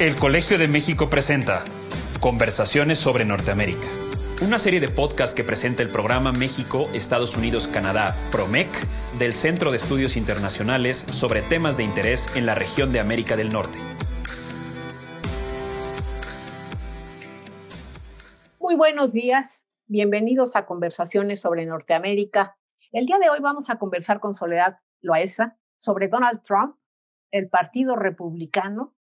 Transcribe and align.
El 0.00 0.16
Colegio 0.16 0.56
de 0.56 0.66
México 0.66 1.10
presenta 1.10 1.62
Conversaciones 2.20 2.98
sobre 2.98 3.26
Norteamérica, 3.26 3.86
una 4.40 4.56
serie 4.56 4.80
de 4.80 4.88
podcasts 4.88 5.34
que 5.34 5.44
presenta 5.44 5.82
el 5.82 5.90
programa 5.90 6.32
México, 6.32 6.88
Estados 6.94 7.36
Unidos, 7.36 7.68
Canadá, 7.68 8.16
PROMEC, 8.32 8.70
del 9.18 9.34
Centro 9.34 9.70
de 9.70 9.76
Estudios 9.76 10.16
Internacionales 10.16 11.04
sobre 11.10 11.42
temas 11.42 11.76
de 11.76 11.84
interés 11.84 12.34
en 12.34 12.46
la 12.46 12.54
región 12.54 12.92
de 12.92 13.00
América 13.00 13.36
del 13.36 13.52
Norte. 13.52 13.78
Muy 18.58 18.76
buenos 18.76 19.12
días, 19.12 19.66
bienvenidos 19.86 20.56
a 20.56 20.64
Conversaciones 20.64 21.40
sobre 21.40 21.66
Norteamérica. 21.66 22.56
El 22.90 23.04
día 23.04 23.18
de 23.18 23.28
hoy 23.28 23.40
vamos 23.40 23.68
a 23.68 23.78
conversar 23.78 24.18
con 24.18 24.32
Soledad 24.32 24.78
Loaesa 25.02 25.58
sobre 25.76 26.08
Donald 26.08 26.40
Trump, 26.42 26.76
el 27.32 27.50
Partido 27.50 27.96
Republicano 27.96 28.94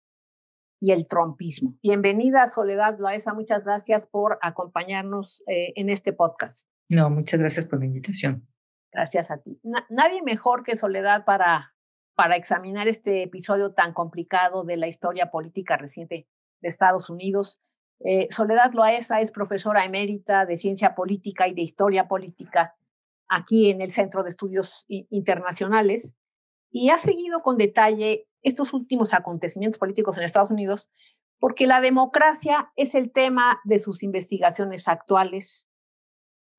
y 0.81 0.93
el 0.93 1.07
trompismo. 1.07 1.75
Bienvenida, 1.83 2.47
Soledad 2.49 2.99
Loaesa. 2.99 3.33
Muchas 3.35 3.65
gracias 3.65 4.07
por 4.07 4.39
acompañarnos 4.43 5.43
eh, 5.47 5.73
en 5.77 5.91
este 5.91 6.13
podcast. 6.13 6.69
No, 6.89 7.11
muchas 7.11 7.41
gracias 7.41 7.65
por 7.65 7.81
la 7.81 7.87
invitación. 7.87 8.47
Gracias 8.93 9.31
a 9.31 9.39
ti. 9.39 9.61
nadie 9.91 10.23
mejor 10.23 10.63
que 10.63 10.77
Soledad 10.77 11.25
para, 11.25 11.75
para 12.15 12.37
examinar 12.37 12.89
este 12.89 13.23
episodio 13.23 13.73
tan 13.73 13.93
complicado 13.93 14.65
de 14.65 14.77
la 14.77 14.87
historia 14.87 15.31
política 15.31 15.77
reciente 15.77 16.29
de 16.61 16.69
Estados 16.69 17.11
Unidos. 17.11 17.61
Eh, 18.01 18.29
Soledad 18.31 18.73
Loaesa 18.73 19.21
es 19.21 19.33
profesora 19.33 19.85
emérita 19.85 20.47
de 20.47 20.57
ciencia 20.57 20.95
política 20.95 21.49
y 21.49 21.55
de 21.55 21.63
historia 21.63 22.09
política 22.09 22.75
aquí 23.29 23.71
en 23.71 23.81
el 23.81 23.91
Centro 23.91 24.23
de 24.23 24.31
Estudios 24.31 24.85
Internacionales 24.89 26.13
y 26.79 26.91
ha 26.91 26.99
seguido 26.99 27.41
con 27.41 27.57
detalle 27.57 28.29
estos 28.43 28.75
últimos 28.75 29.15
acontecimientos 29.15 29.79
políticos 29.79 30.19
en 30.19 30.25
Estados 30.25 30.51
Unidos, 30.51 30.91
porque 31.41 31.67
la 31.67 31.81
democracia 31.81 32.71
es 32.77 32.95
el 32.95 33.13
tema 33.13 33.61
de 33.65 33.79
sus 33.79 34.03
investigaciones 34.03 34.87
actuales. 34.87 35.67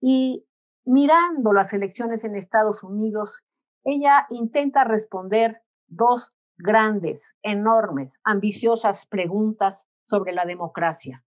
Y 0.01 0.43
mirando 0.85 1.53
las 1.53 1.71
elecciones 1.71 2.23
en 2.23 2.35
Estados 2.35 2.81
Unidos, 2.81 3.43
ella 3.83 4.25
intenta 4.31 4.83
responder 4.85 5.61
dos 5.85 6.33
grandes, 6.57 7.35
enormes, 7.43 8.19
ambiciosas 8.23 9.05
preguntas 9.05 9.85
sobre 10.07 10.33
la 10.33 10.45
democracia. 10.45 11.23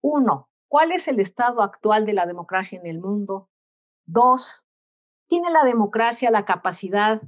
Uno, 0.00 0.48
¿cuál 0.66 0.92
es 0.92 1.08
el 1.08 1.20
estado 1.20 1.60
actual 1.60 2.06
de 2.06 2.14
la 2.14 2.24
democracia 2.24 2.80
en 2.80 2.86
el 2.86 3.00
mundo? 3.00 3.50
Dos, 4.06 4.64
¿tiene 5.26 5.50
la 5.50 5.64
democracia 5.64 6.30
la 6.30 6.46
capacidad 6.46 7.20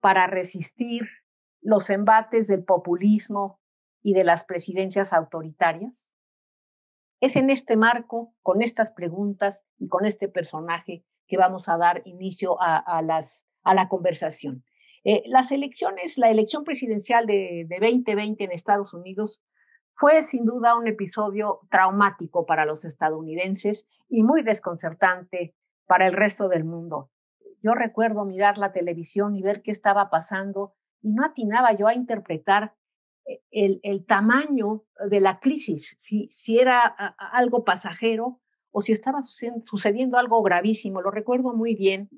para 0.00 0.26
resistir 0.26 1.08
los 1.60 1.90
embates 1.90 2.46
del 2.46 2.64
populismo 2.64 3.60
y 4.02 4.14
de 4.14 4.24
las 4.24 4.44
presidencias 4.44 5.12
autoritarias? 5.12 6.12
Es 7.20 7.36
en 7.36 7.50
este 7.50 7.76
marco, 7.76 8.34
con 8.42 8.62
estas 8.62 8.92
preguntas 8.92 9.64
y 9.78 9.88
con 9.88 10.04
este 10.04 10.28
personaje, 10.28 11.04
que 11.26 11.38
vamos 11.38 11.68
a 11.68 11.76
dar 11.76 12.02
inicio 12.04 12.56
a, 12.60 13.02
las, 13.02 13.46
a 13.62 13.74
la 13.74 13.88
conversación. 13.88 14.64
Eh, 15.02 15.22
las 15.26 15.50
elecciones, 15.50 16.18
la 16.18 16.30
elección 16.30 16.64
presidencial 16.64 17.26
de, 17.26 17.66
de 17.68 17.78
2020 17.80 18.44
en 18.44 18.52
Estados 18.52 18.92
Unidos 18.92 19.42
fue 19.94 20.22
sin 20.22 20.44
duda 20.44 20.76
un 20.76 20.86
episodio 20.86 21.60
traumático 21.70 22.44
para 22.44 22.66
los 22.66 22.84
estadounidenses 22.84 23.88
y 24.08 24.22
muy 24.22 24.42
desconcertante 24.42 25.54
para 25.86 26.06
el 26.06 26.12
resto 26.12 26.48
del 26.48 26.64
mundo. 26.64 27.10
Yo 27.66 27.74
recuerdo 27.74 28.24
mirar 28.24 28.58
la 28.58 28.72
televisión 28.72 29.34
y 29.34 29.42
ver 29.42 29.60
qué 29.60 29.72
estaba 29.72 30.08
pasando 30.08 30.76
y 31.02 31.10
no 31.10 31.24
atinaba 31.24 31.72
yo 31.72 31.88
a 31.88 31.94
interpretar 31.94 32.76
eh, 33.26 33.80
el, 33.82 34.06
tamaño 34.06 34.84
de 35.10 35.18
la 35.18 35.40
crisis, 35.40 35.96
si, 35.98 36.28
si 36.30 36.60
era 36.60 36.84
algo 36.86 37.64
pasajero 37.64 38.40
o 38.70 38.82
si 38.82 38.92
estaba 38.92 39.24
sucediendo 39.64 40.16
algo 40.16 40.40
gravísimo. 40.44 41.02
Lo 41.02 41.10
recuerdo 41.10 41.54
muy 41.54 41.74
bien, 41.74 42.08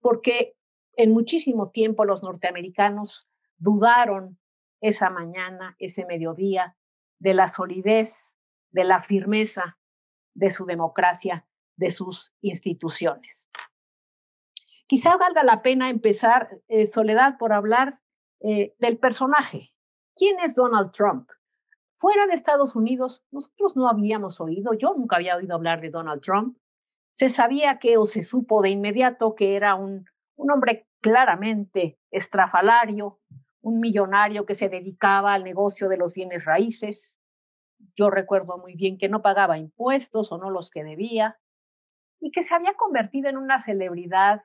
porque 0.00 0.56
en 0.96 1.12
muchísimo 1.12 1.70
tiempo 1.70 2.04
los 2.04 2.24
norteamericanos 2.24 3.28
dudaron 3.56 4.36
esa 4.80 5.10
mañana, 5.10 5.76
ese 5.78 6.06
mediodía, 6.06 6.76
de 7.20 7.34
la 7.34 7.46
solidez, 7.46 8.34
de 8.72 8.82
la 8.82 9.00
firmeza 9.04 9.78
de 10.34 10.50
su 10.50 10.66
democracia, 10.66 11.46
de 11.76 11.90
sus 11.90 12.34
instituciones. 12.40 13.48
Quizá 14.88 15.18
valga 15.18 15.44
la 15.44 15.60
pena 15.60 15.90
empezar, 15.90 16.62
eh, 16.68 16.86
Soledad, 16.86 17.36
por 17.38 17.52
hablar 17.52 18.00
eh, 18.40 18.74
del 18.78 18.96
personaje. 18.96 19.74
¿Quién 20.16 20.40
es 20.40 20.54
Donald 20.54 20.92
Trump? 20.92 21.28
Fuera 21.96 22.26
de 22.26 22.32
Estados 22.32 22.74
Unidos, 22.74 23.22
nosotros 23.30 23.76
no 23.76 23.88
habíamos 23.90 24.40
oído, 24.40 24.72
yo 24.72 24.94
nunca 24.94 25.16
había 25.16 25.36
oído 25.36 25.54
hablar 25.54 25.82
de 25.82 25.90
Donald 25.90 26.22
Trump. 26.22 26.56
Se 27.12 27.28
sabía 27.28 27.78
que 27.78 27.98
o 27.98 28.06
se 28.06 28.22
supo 28.22 28.62
de 28.62 28.70
inmediato 28.70 29.34
que 29.34 29.56
era 29.56 29.74
un, 29.74 30.06
un 30.36 30.50
hombre 30.50 30.88
claramente 31.02 31.98
estrafalario, 32.10 33.20
un 33.60 33.80
millonario 33.80 34.46
que 34.46 34.54
se 34.54 34.70
dedicaba 34.70 35.34
al 35.34 35.44
negocio 35.44 35.90
de 35.90 35.98
los 35.98 36.14
bienes 36.14 36.46
raíces. 36.46 37.14
Yo 37.94 38.08
recuerdo 38.08 38.56
muy 38.56 38.74
bien 38.74 38.96
que 38.96 39.10
no 39.10 39.20
pagaba 39.20 39.58
impuestos 39.58 40.32
o 40.32 40.38
no 40.38 40.48
los 40.48 40.70
que 40.70 40.82
debía 40.82 41.38
y 42.20 42.30
que 42.30 42.44
se 42.44 42.54
había 42.54 42.72
convertido 42.74 43.28
en 43.28 43.36
una 43.36 43.62
celebridad 43.62 44.42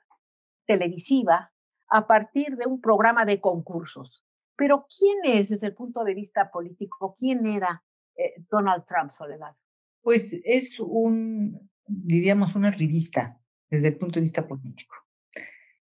televisiva 0.66 1.52
a 1.90 2.08
partir 2.08 2.56
de 2.58 2.66
un 2.68 2.82
programa 2.82 3.26
de 3.26 3.40
concursos. 3.40 4.26
Pero 4.56 4.86
¿quién 4.88 5.38
es 5.38 5.50
desde 5.50 5.68
el 5.68 5.74
punto 5.74 6.04
de 6.04 6.14
vista 6.14 6.52
político? 6.52 7.16
¿Quién 7.20 7.46
era 7.48 7.84
eh, 8.16 8.34
Donald 8.50 8.86
Trump, 8.86 9.12
Soledad? 9.12 9.56
Pues 10.02 10.40
es 10.44 10.80
un, 10.80 11.70
diríamos, 11.86 12.56
una 12.56 12.72
revista 12.72 13.40
desde 13.70 13.90
el 13.90 13.98
punto 13.98 14.16
de 14.16 14.22
vista 14.22 14.48
político. 14.48 14.96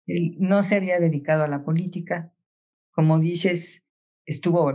No 0.06 0.62
se 0.62 0.76
había 0.76 0.98
dedicado 1.00 1.44
a 1.44 1.48
la 1.48 1.64
política. 1.64 2.32
Como 2.90 3.18
dices, 3.18 3.84
estuvo 4.24 4.72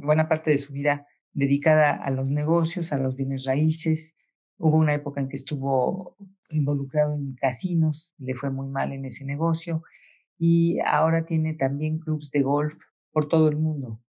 buena 0.00 0.28
parte 0.28 0.50
de 0.50 0.58
su 0.58 0.72
vida 0.72 1.06
dedicada 1.32 1.92
a 1.92 2.10
los 2.10 2.30
negocios, 2.30 2.92
a 2.92 2.98
los 2.98 3.16
bienes 3.16 3.44
raíces. 3.44 4.14
Hubo 4.58 4.78
una 4.78 4.94
época 4.94 5.20
en 5.20 5.28
que 5.28 5.36
estuvo 5.36 6.16
involucrado 6.54 7.14
en 7.14 7.34
casinos, 7.34 8.12
le 8.18 8.34
fue 8.34 8.50
muy 8.50 8.68
mal 8.68 8.92
en 8.92 9.04
ese 9.04 9.24
negocio 9.24 9.82
y 10.38 10.78
ahora 10.86 11.24
tiene 11.24 11.54
también 11.54 11.98
clubes 11.98 12.30
de 12.30 12.42
golf 12.42 12.74
por 13.12 13.28
todo 13.28 13.48
el 13.48 13.56
mundo. 13.56 14.00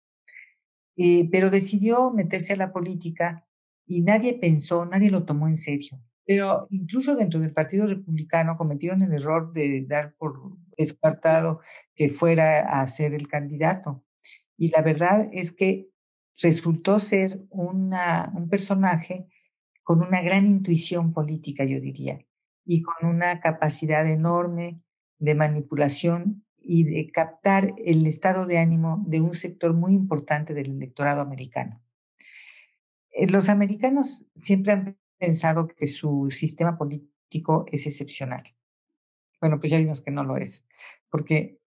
Eh, 0.97 1.27
pero 1.29 1.49
decidió 1.49 2.11
meterse 2.11 2.53
a 2.53 2.57
la 2.57 2.71
política 2.71 3.45
y 3.85 4.01
nadie 4.01 4.33
pensó, 4.33 4.85
nadie 4.85 5.11
lo 5.11 5.25
tomó 5.25 5.47
en 5.47 5.57
serio. 5.57 6.01
Pero 6.25 6.67
incluso 6.71 7.15
dentro 7.15 7.39
del 7.39 7.53
Partido 7.53 7.85
Republicano 7.85 8.57
cometieron 8.57 9.01
el 9.01 9.13
error 9.13 9.53
de 9.53 9.85
dar 9.87 10.15
por 10.17 10.57
descartado 10.77 11.61
que 11.93 12.09
fuera 12.09 12.81
a 12.81 12.87
ser 12.87 13.13
el 13.13 13.27
candidato. 13.27 14.03
Y 14.57 14.69
la 14.69 14.81
verdad 14.81 15.29
es 15.31 15.51
que 15.51 15.89
resultó 16.37 16.99
ser 16.99 17.41
una, 17.49 18.31
un 18.35 18.49
personaje 18.49 19.27
con 19.83 20.01
una 20.01 20.21
gran 20.21 20.47
intuición 20.47 21.13
política, 21.13 21.63
yo 21.63 21.79
diría, 21.79 22.19
y 22.65 22.81
con 22.81 23.07
una 23.07 23.39
capacidad 23.39 24.09
enorme 24.09 24.81
de 25.19 25.35
manipulación 25.35 26.45
y 26.57 26.83
de 26.83 27.11
captar 27.11 27.73
el 27.77 28.07
estado 28.07 28.47
de 28.47 28.57
ánimo 28.57 29.03
de 29.07 29.21
un 29.21 29.35
sector 29.35 29.73
muy 29.73 29.93
importante 29.93 30.53
del 30.53 30.71
electorado 30.71 31.21
americano. 31.21 31.81
Eh, 33.11 33.27
los 33.27 33.49
americanos 33.49 34.25
siempre 34.35 34.73
han 34.73 34.97
pensado 35.17 35.67
que 35.67 35.87
su 35.87 36.29
sistema 36.31 36.77
político 36.77 37.65
es 37.71 37.85
excepcional. 37.85 38.55
Bueno, 39.39 39.59
pues 39.59 39.71
ya 39.71 39.77
vimos 39.77 40.01
que 40.01 40.11
no 40.11 40.23
lo 40.23 40.37
es, 40.37 40.67
porque 41.09 41.59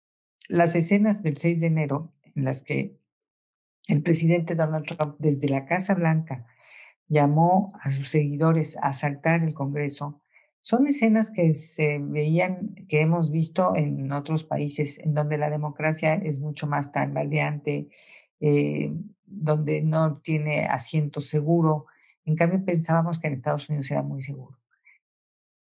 las 0.49 0.75
escenas 0.75 1.23
del 1.23 1.37
6 1.37 1.61
de 1.61 1.67
enero 1.69 2.13
en 2.35 2.45
las 2.45 2.63
que 2.63 2.99
el 3.87 4.03
presidente 4.03 4.55
Donald 4.55 4.85
Trump 4.85 5.17
desde 5.19 5.49
la 5.49 5.65
Casa 5.65 5.95
Blanca 5.95 6.47
llamó 7.07 7.73
a 7.81 7.91
sus 7.91 8.09
seguidores 8.09 8.77
a 8.79 8.89
asaltar 8.89 9.43
el 9.43 9.55
Congreso 9.55 10.21
son 10.69 10.87
escenas 10.87 11.31
que 11.31 11.55
se 11.55 11.99
veían, 11.99 12.75
que 12.91 13.01
hemos 13.01 13.31
visto 13.31 13.75
en 13.75 14.13
otros 14.13 14.45
países 14.45 14.99
en 14.99 15.15
donde 15.15 15.39
la 15.39 15.49
democracia 15.49 16.13
es 16.13 16.41
mucho 16.41 16.67
más 16.67 16.93
tambaleante, 16.93 17.89
eh, 18.41 18.93
donde 19.25 19.81
no 19.81 20.19
tiene 20.19 20.67
asiento 20.67 21.23
seguro. 21.23 21.87
En 22.27 22.37
cambio, 22.37 22.63
pensábamos 22.63 23.19
que 23.19 23.29
en 23.29 23.33
Estados 23.33 23.67
Unidos 23.71 23.91
era 23.91 24.03
muy 24.03 24.21
seguro. 24.21 24.59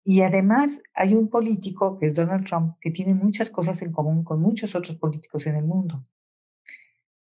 Y 0.05 0.21
además 0.21 0.83
hay 0.93 1.15
un 1.15 1.31
político, 1.31 1.99
que 1.99 2.05
es 2.05 2.15
Donald 2.15 2.45
Trump, 2.45 2.77
que 2.79 2.91
tiene 2.91 3.15
muchas 3.15 3.49
cosas 3.49 3.81
en 3.81 3.93
común 3.93 4.25
con 4.25 4.43
muchos 4.43 4.75
otros 4.75 4.99
políticos 4.99 5.47
en 5.47 5.57
el 5.57 5.65
mundo. 5.65 6.05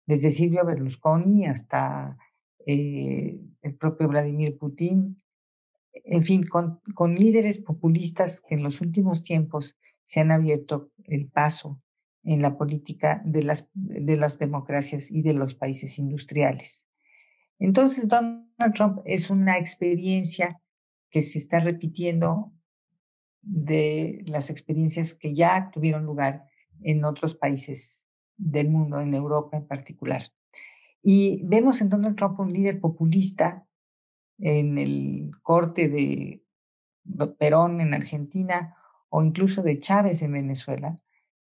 Desde 0.04 0.30
Silvio 0.30 0.66
Berlusconi 0.66 1.46
hasta 1.46 2.18
eh, 2.66 3.40
el 3.62 3.74
propio 3.76 4.08
Vladimir 4.08 4.58
Putin, 4.58 5.21
en 5.92 6.22
fin, 6.22 6.46
con, 6.46 6.80
líderes 7.14 7.60
populistas 7.60 8.40
que 8.40 8.54
en 8.54 8.62
los 8.62 8.80
últimos 8.80 9.22
tiempos 9.22 9.78
se 10.04 10.20
han 10.20 10.32
abierto 10.32 10.90
el 11.04 11.28
paso 11.28 11.80
en 12.24 12.40
la 12.40 12.56
política 12.56 13.22
de 13.24 13.42
las 13.42 14.38
democracias 14.38 15.10
y 15.10 15.22
de 15.22 15.32
los 15.32 15.54
países 15.54 15.98
industriales. 15.98 16.88
Entonces, 17.58 18.08
Donald 18.08 18.74
Trump 18.74 19.00
es 19.04 19.30
una 19.30 19.58
experiencia 19.58 20.60
que 21.10 21.22
se 21.22 21.38
está 21.38 21.60
repitiendo 21.60 22.52
de 23.42 24.22
las 24.26 24.50
experiencias 24.50 25.14
que 25.14 25.34
ya 25.34 25.70
tuvieron 25.72 26.04
lugar 26.04 26.44
en 26.80 27.04
otros 27.04 27.34
países 27.34 28.04
del 28.36 28.70
mundo, 28.70 29.00
en 29.00 29.14
Europa 29.14 29.56
en 29.56 29.66
particular. 29.66 30.22
Y 31.02 31.44
vemos 31.44 31.80
en 31.80 31.88
Donald 31.88 32.16
Trump 32.16 32.38
un 32.38 32.52
líder 32.52 32.80
populista 32.80 33.66
en 34.42 34.76
el 34.76 35.30
corte 35.40 35.88
de 35.88 36.44
Perón 37.38 37.80
en 37.80 37.94
Argentina 37.94 38.76
o 39.08 39.22
incluso 39.22 39.62
de 39.62 39.78
Chávez 39.78 40.20
en 40.22 40.32
Venezuela, 40.32 40.98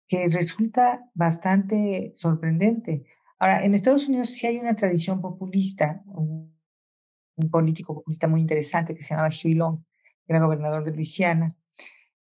que 0.07 0.27
resulta 0.27 1.09
bastante 1.13 2.11
sorprendente. 2.13 3.05
Ahora, 3.39 3.65
en 3.65 3.73
Estados 3.73 4.07
Unidos 4.07 4.29
sí 4.29 4.47
hay 4.47 4.57
una 4.57 4.75
tradición 4.75 5.19
populista, 5.21 6.01
un, 6.07 6.55
político 7.51 7.93
populista 7.93 8.27
muy 8.27 8.39
interesante 8.39 8.95
que 8.95 9.01
se 9.01 9.09
llamaba 9.09 9.29
Huey 9.29 9.53
Long, 9.53 9.83
que 10.25 10.33
era 10.33 10.39
gobernador 10.39 10.83
de 10.85 10.95
Luisiana. 10.95 11.55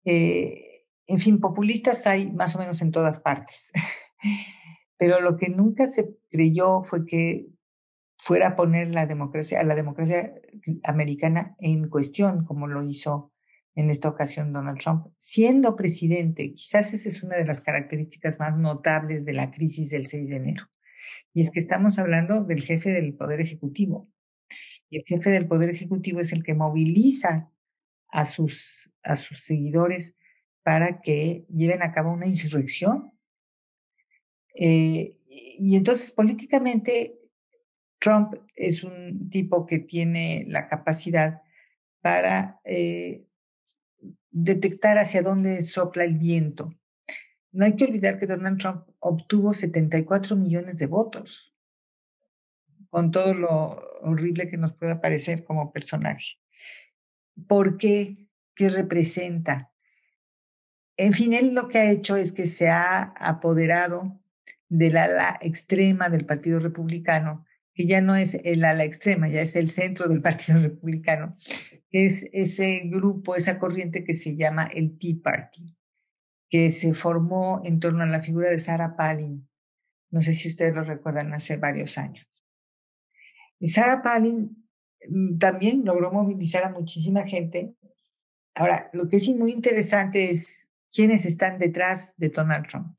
Eh, 0.03 0.83
en 1.07 1.19
fin, 1.19 1.39
populistas 1.39 2.07
hay 2.07 2.31
más 2.31 2.55
o 2.55 2.59
menos 2.59 2.81
en 2.81 2.91
todas 2.91 3.19
partes. 3.19 3.71
Pero 4.97 5.21
lo 5.21 5.37
que 5.37 5.49
nunca 5.49 5.87
se 5.87 6.17
creyó 6.29 6.81
fue 6.83 7.05
que 7.05 7.47
fuera 8.17 8.55
poner 8.55 8.93
la 8.93 9.05
democracia, 9.05 9.59
a 9.59 9.63
la 9.63 9.75
democracia 9.75 10.33
americana 10.83 11.55
en 11.59 11.89
cuestión, 11.89 12.45
como 12.45 12.67
lo 12.67 12.83
hizo 12.83 13.31
en 13.75 13.89
esta 13.89 14.07
ocasión 14.07 14.53
Donald 14.53 14.79
Trump, 14.79 15.07
siendo 15.17 15.75
presidente. 15.75 16.53
Quizás 16.53 16.93
esa 16.93 17.09
es 17.09 17.23
una 17.23 17.35
de 17.35 17.45
las 17.45 17.61
características 17.61 18.39
más 18.39 18.57
notables 18.57 19.25
de 19.25 19.33
la 19.33 19.51
crisis 19.51 19.89
del 19.89 20.07
6 20.07 20.29
de 20.29 20.35
enero. 20.37 20.69
Y 21.33 21.41
es 21.41 21.51
que 21.51 21.59
estamos 21.59 21.99
hablando 21.99 22.43
del 22.43 22.63
jefe 22.63 22.91
del 22.91 23.13
Poder 23.13 23.41
Ejecutivo. 23.41 24.09
Y 24.89 24.97
el 24.97 25.03
jefe 25.05 25.29
del 25.29 25.47
Poder 25.47 25.69
Ejecutivo 25.69 26.21
es 26.21 26.31
el 26.31 26.43
que 26.43 26.53
moviliza 26.53 27.51
a 28.07 28.25
sus, 28.25 28.91
a 29.03 29.15
sus 29.15 29.41
seguidores 29.41 30.15
para 30.63 31.01
que 31.01 31.45
lleven 31.53 31.83
a 31.83 31.91
cabo 31.91 32.11
una 32.11 32.27
insurrección. 32.27 33.11
Eh, 34.57 35.17
y 35.27 35.75
entonces, 35.75 36.11
políticamente, 36.13 37.19
Trump 37.99 38.35
es 38.55 38.83
un 38.83 39.29
tipo 39.29 39.65
que 39.65 39.79
tiene 39.79 40.45
la 40.47 40.67
capacidad 40.67 41.41
para 42.01 42.59
eh, 42.65 43.25
detectar 44.31 44.97
hacia 44.97 45.21
dónde 45.21 45.61
sopla 45.61 46.03
el 46.03 46.17
viento. 46.17 46.73
No 47.51 47.65
hay 47.65 47.75
que 47.75 47.85
olvidar 47.85 48.19
que 48.19 48.27
Donald 48.27 48.59
Trump 48.59 48.83
obtuvo 48.99 49.53
74 49.53 50.35
millones 50.35 50.77
de 50.77 50.87
votos, 50.87 51.55
con 52.89 53.11
todo 53.11 53.33
lo 53.33 53.81
horrible 54.01 54.49
que 54.49 54.57
nos 54.57 54.73
pueda 54.73 54.99
parecer 54.99 55.45
como 55.45 55.71
personaje. 55.71 56.37
¿Por 57.47 57.77
qué? 57.77 58.29
¿Qué 58.55 58.69
representa? 58.69 59.71
En 60.97 61.13
fin, 61.13 61.33
él 61.33 61.53
lo 61.53 61.67
que 61.67 61.77
ha 61.77 61.91
hecho 61.91 62.15
es 62.15 62.31
que 62.31 62.45
se 62.45 62.69
ha 62.69 63.13
apoderado 63.17 64.19
del 64.69 64.97
ala 64.97 65.37
extrema 65.41 66.09
del 66.09 66.25
Partido 66.25 66.59
Republicano, 66.59 67.44
que 67.75 67.85
ya 67.85 68.01
no 68.01 68.15
es 68.15 68.35
el 68.45 68.63
ala 68.63 68.85
extrema, 68.85 69.27
ya 69.27 69.41
es 69.41 69.55
el 69.55 69.67
centro 69.67 70.07
del 70.07 70.21
Partido 70.23 70.61
Republicano, 70.61 71.35
que 71.89 72.05
es 72.05 72.27
ese 72.31 72.81
grupo, 72.85 73.35
esa 73.35 73.59
corriente 73.59 74.03
que 74.03 74.13
se 74.13 74.35
llama 74.35 74.63
el 74.73 74.97
Tea 74.97 75.17
Party, 75.21 75.75
que 76.49 76.71
se 76.71 76.93
formó 76.93 77.61
en 77.65 77.79
torno 77.79 78.03
a 78.03 78.07
la 78.07 78.21
figura 78.21 78.49
de 78.49 78.57
Sarah 78.57 78.95
Palin. 78.95 79.47
No 80.09 80.21
sé 80.21 80.31
si 80.33 80.47
ustedes 80.47 80.73
lo 80.73 80.83
recuerdan 80.83 81.33
hace 81.33 81.57
varios 81.57 81.97
años. 81.97 82.25
Y 83.59 83.67
Sarah 83.67 84.01
Palin 84.01 84.65
mm, 85.09 85.37
también 85.37 85.83
logró 85.83 86.11
movilizar 86.11 86.63
a 86.63 86.69
muchísima 86.69 87.27
gente. 87.27 87.75
Ahora, 88.55 88.89
lo 88.93 89.09
que 89.09 89.17
es 89.17 89.27
muy 89.29 89.51
interesante 89.51 90.29
es 90.29 90.69
quiénes 90.93 91.25
están 91.25 91.59
detrás 91.59 92.15
de 92.17 92.29
Donald 92.29 92.67
Trump. 92.67 92.97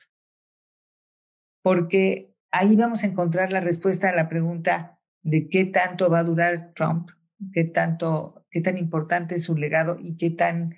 Porque 1.63 2.36
ahí 2.51 2.77
vamos 2.77 3.03
a 3.03 3.07
encontrar 3.07 3.53
la 3.53 3.61
respuesta 3.61 4.09
a 4.09 4.15
la 4.15 4.29
pregunta 4.29 4.99
de 5.23 5.49
qué 5.49 5.65
tanto 5.65 6.09
va 6.09 6.21
a 6.21 6.25
durar 6.25 6.73
Trump, 6.75 7.11
qué 7.53 7.65
tanto, 7.65 8.47
qué 8.51 8.61
tan 8.61 8.79
importante 8.79 9.35
es 9.35 9.45
su 9.45 9.57
legado 9.57 9.99
y 10.01 10.17
qué 10.17 10.31
tan 10.31 10.77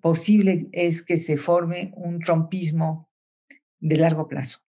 posible 0.00 0.68
es 0.72 1.02
que 1.02 1.16
se 1.16 1.36
forme 1.36 1.92
un 1.96 2.20
trumpismo 2.20 3.10
de 3.78 3.96
largo 3.96 4.28
plazo. 4.28 4.60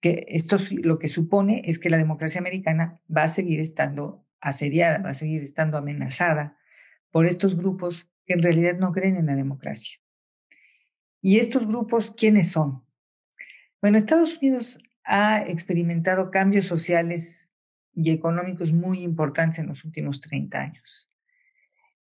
Que 0.00 0.24
esto 0.28 0.58
lo 0.82 0.98
que 0.98 1.08
supone 1.08 1.62
es 1.64 1.78
que 1.78 1.90
la 1.90 1.96
democracia 1.96 2.40
americana 2.40 3.00
va 3.14 3.24
a 3.24 3.28
seguir 3.28 3.60
estando 3.60 4.24
asediada, 4.40 4.98
va 4.98 5.10
a 5.10 5.14
seguir 5.14 5.42
estando 5.42 5.78
amenazada 5.78 6.56
por 7.10 7.26
estos 7.26 7.56
grupos 7.56 8.10
que 8.26 8.34
en 8.34 8.42
realidad 8.42 8.78
no 8.78 8.92
creen 8.92 9.16
en 9.16 9.26
la 9.26 9.34
democracia. 9.34 9.98
¿Y 11.20 11.38
estos 11.38 11.66
grupos 11.66 12.10
quiénes 12.10 12.50
son? 12.50 12.83
Bueno, 13.84 13.98
Estados 13.98 14.38
Unidos 14.38 14.78
ha 15.04 15.42
experimentado 15.42 16.30
cambios 16.30 16.64
sociales 16.64 17.50
y 17.92 18.12
económicos 18.12 18.72
muy 18.72 19.02
importantes 19.02 19.58
en 19.58 19.66
los 19.66 19.84
últimos 19.84 20.22
30 20.22 20.58
años. 20.58 21.10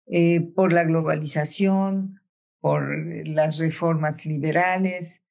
Eh, 0.05 0.41
por 0.53 0.73
la 0.73 0.83
globalización, 0.83 2.21
por 2.59 3.27
las 3.27 3.57
reformas 3.57 4.27
liberales, 4.27 5.23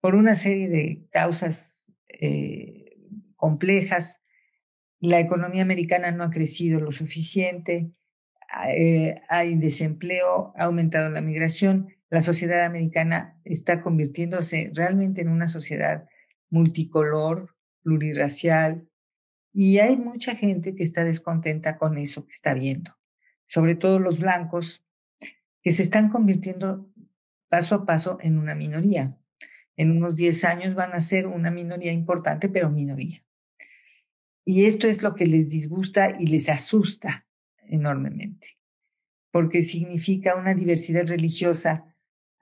por 0.00 0.16
una 0.16 0.34
serie 0.34 0.68
de 0.68 1.06
causas 1.12 1.92
eh, 2.08 2.96
complejas. 3.36 4.20
La 4.98 5.20
economía 5.20 5.62
americana 5.62 6.10
no 6.10 6.24
ha 6.24 6.30
crecido 6.30 6.80
lo 6.80 6.90
suficiente, 6.90 7.92
eh, 8.76 9.14
hay 9.28 9.54
desempleo, 9.54 10.54
ha 10.56 10.64
aumentado 10.64 11.08
la 11.08 11.20
migración, 11.20 11.93
la 12.14 12.20
sociedad 12.20 12.64
americana 12.64 13.40
está 13.42 13.82
convirtiéndose 13.82 14.70
realmente 14.72 15.20
en 15.20 15.28
una 15.28 15.48
sociedad 15.48 16.08
multicolor, 16.48 17.56
plurirracial, 17.82 18.88
y 19.52 19.78
hay 19.78 19.96
mucha 19.96 20.36
gente 20.36 20.76
que 20.76 20.84
está 20.84 21.02
descontenta 21.02 21.76
con 21.76 21.98
eso 21.98 22.24
que 22.24 22.30
está 22.30 22.54
viendo, 22.54 22.96
sobre 23.46 23.74
todo 23.74 23.98
los 23.98 24.20
blancos, 24.20 24.86
que 25.60 25.72
se 25.72 25.82
están 25.82 26.08
convirtiendo 26.08 26.88
paso 27.48 27.74
a 27.74 27.84
paso 27.84 28.18
en 28.20 28.38
una 28.38 28.54
minoría. 28.54 29.18
En 29.76 29.90
unos 29.90 30.14
10 30.14 30.44
años 30.44 30.74
van 30.76 30.92
a 30.92 31.00
ser 31.00 31.26
una 31.26 31.50
minoría 31.50 31.90
importante, 31.90 32.48
pero 32.48 32.70
minoría. 32.70 33.24
Y 34.44 34.66
esto 34.66 34.86
es 34.86 35.02
lo 35.02 35.16
que 35.16 35.26
les 35.26 35.48
disgusta 35.48 36.12
y 36.16 36.28
les 36.28 36.48
asusta 36.48 37.26
enormemente, 37.66 38.56
porque 39.32 39.62
significa 39.62 40.36
una 40.36 40.54
diversidad 40.54 41.08
religiosa 41.08 41.90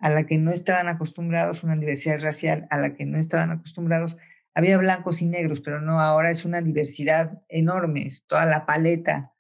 a 0.02 0.11
la 0.11 0.26
que 0.26 0.37
no 0.37 0.50
estaban 0.50 0.88
acostumbrados, 0.88 1.62
una 1.62 1.76
diversidad 1.76 2.21
racial 2.21 2.66
a 2.71 2.78
la 2.78 2.92
que 2.94 3.06
no 3.06 3.18
estaban 3.18 3.52
acostumbrados. 3.52 4.18
Había 4.52 4.76
blancos 4.76 5.23
y 5.23 5.26
negros, 5.26 5.61
pero 5.61 5.80
no, 5.80 6.00
ahora 6.00 6.28
es 6.30 6.44
una 6.44 6.61
diversidad 6.61 7.40
enorme, 7.49 8.04
es 8.04 8.26
toda 8.26 8.44
la 8.44 8.66
paleta 8.66 9.32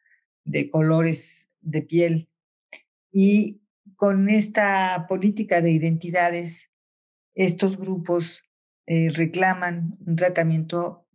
de 0.44 0.70
colores 0.70 1.50
de 1.60 1.82
piel. 1.82 2.30
Y 3.10 3.60
con 3.96 4.28
esta 4.28 5.06
política 5.08 5.60
de 5.60 5.72
identidades, 5.72 6.70
estos 7.34 7.76
grupos 7.76 8.44
eh, 8.86 9.10
reclaman 9.10 9.98
un 10.06 10.14
tratamiento 10.14 11.08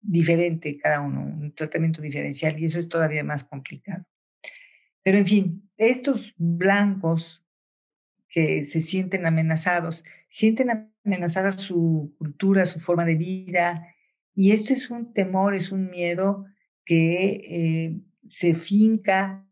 diferente 0.00 0.76
cada 0.76 1.00
uno, 1.00 1.22
un 1.22 1.54
tratamiento 1.54 2.02
diferencial, 2.02 2.58
y 2.58 2.64
eso 2.64 2.80
es 2.80 2.88
todavía 2.88 3.22
más 3.22 3.44
complicado. 3.44 4.04
Pero 5.04 5.18
en 5.18 5.26
fin, 5.26 5.70
estos 5.76 6.34
blancos 6.36 7.47
que 8.28 8.64
se 8.64 8.80
sienten 8.80 9.26
amenazados, 9.26 10.04
sienten 10.28 10.90
amenazada 11.04 11.52
su 11.52 12.14
cultura, 12.18 12.66
su 12.66 12.80
forma 12.80 13.04
de 13.04 13.16
vida, 13.16 13.94
y 14.34 14.52
esto 14.52 14.72
es 14.72 14.90
un 14.90 15.12
temor, 15.12 15.54
es 15.54 15.72
un 15.72 15.90
miedo 15.90 16.46
que 16.84 17.40
eh, 17.48 18.00
se 18.26 18.54
finca 18.54 19.46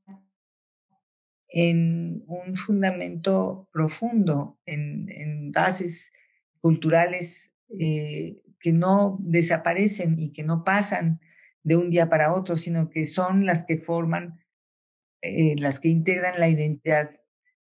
en 1.49 2.23
un 2.26 2.56
fundamento 2.56 3.68
profundo, 3.73 4.59
en, 4.66 5.50
bases 5.52 6.12
culturales 6.61 7.50
eh, 7.80 8.42
que 8.61 8.73
no 8.73 9.16
desaparecen 9.21 10.21
y 10.21 10.33
que 10.33 10.42
no 10.42 10.64
pasan 10.64 11.21
de 11.62 11.76
un 11.76 11.88
día 11.88 12.09
para 12.09 12.35
otro, 12.35 12.56
sino 12.56 12.90
que 12.90 13.06
son 13.06 13.47
las 13.47 13.64
que 13.64 13.76
forman 13.76 14.38
eh, 15.23 15.56
las 15.59 15.80
que 15.80 15.88
integran 15.88 16.38
la 16.38 16.49
identidad 16.49 17.11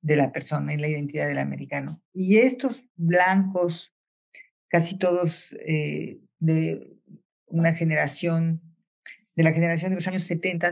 de 0.02 0.16
la 0.16 0.32
persona 0.32 0.74
y 0.74 0.78
la 0.78 0.88
identidad 0.88 1.28
del 1.28 1.40
americano. 1.40 2.02
Y 2.14 2.38
estos 2.38 2.86
blancos, 2.96 3.94
casi 4.70 4.98
todos 4.98 5.54
eh, 5.66 6.20
de 6.40 6.98
una 7.48 7.74
generación, 7.74 8.62
de 9.36 9.44
la 9.44 9.52
generación 9.52 9.92
de 9.92 9.96
los 9.96 10.08
años 10.08 10.24
70, 10.24 10.70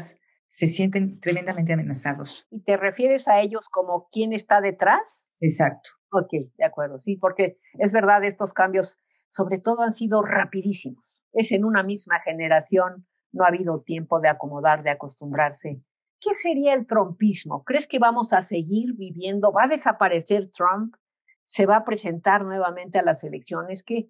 se 0.50 0.67
sienten 0.67 1.19
tremendamente 1.19 1.74
amenazados. 1.74 2.48
¿Y 2.50 2.63
te 2.63 2.77
refieres 2.77 3.27
a 3.27 3.41
ellos 3.41 3.67
como 3.69 4.07
quién 4.10 4.34
está 4.34 4.62
detrás? 4.62 5.27
Exacto. 5.39 5.89
Ok, 6.12 6.29
de 6.57 6.65
acuerdo, 6.65 7.00
sí, 7.00 7.17
porque 7.17 7.60
es 7.79 7.91
verdad, 7.91 8.24
estos 8.24 8.53
cambios 8.53 8.98
sobre 9.29 9.60
todo 9.60 9.81
han 9.81 9.93
sido 9.93 10.22
rapidísimos. 10.22 11.03
Es 11.34 11.51
en 11.51 11.65
una 11.65 11.84
misma 11.84 12.22
generación 12.22 13.05
no 13.34 13.43
ha 13.43 13.50
habido 13.50 13.81
tiempo 13.81 14.19
de 14.19 14.29
acomodar, 14.29 14.84
de 14.84 14.89
acostumbrarse. 14.89 15.81
¿Qué 16.19 16.33
sería 16.36 16.74
el 16.74 16.88
trumpismo? 16.88 17.63
¿Crees 17.63 17.88
que 17.88 18.00
vamos 18.00 18.33
a 18.33 18.41
seguir 18.41 18.93
viviendo? 18.95 19.51
¿Va 19.51 19.65
a 19.65 19.67
desaparecer 19.67 20.50
Trump? 20.51 20.95
¿Se 21.43 21.65
va 21.65 21.77
a 21.77 21.86
presentar 21.86 22.43
nuevamente 22.43 22.97
a 23.00 23.03
las 23.03 23.24
elecciones? 23.24 23.83
¿Qué, 23.83 24.09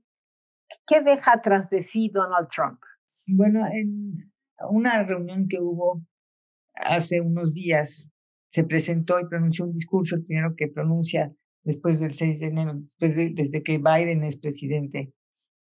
qué 0.86 1.02
deja 1.02 1.42
tras 1.42 1.70
de 1.70 1.84
sí 1.84 2.10
Donald 2.10 2.48
Trump? 2.54 2.80
Bueno, 3.28 3.66
en 3.72 4.14
una 4.70 5.04
reunión 5.04 5.48
que 5.48 5.60
hubo 5.60 6.02
hace 6.74 7.22
unos 7.22 7.54
días, 7.54 8.10
se 8.50 8.64
presentó 8.64 9.20
y 9.20 9.28
pronunció 9.28 9.66
un 9.66 9.74
discurso, 9.74 10.16
el 10.16 10.26
primero 10.26 10.56
que 10.56 10.70
pronuncia 10.70 11.34
después 11.64 12.00
del 12.00 12.14
6 12.14 12.40
de 12.40 12.46
enero, 12.48 12.74
después 12.76 13.16
de, 13.18 13.32
desde 13.36 13.62
que 13.62 13.78
Biden 13.78 14.24
es 14.24 14.38
presidente. 14.38 15.14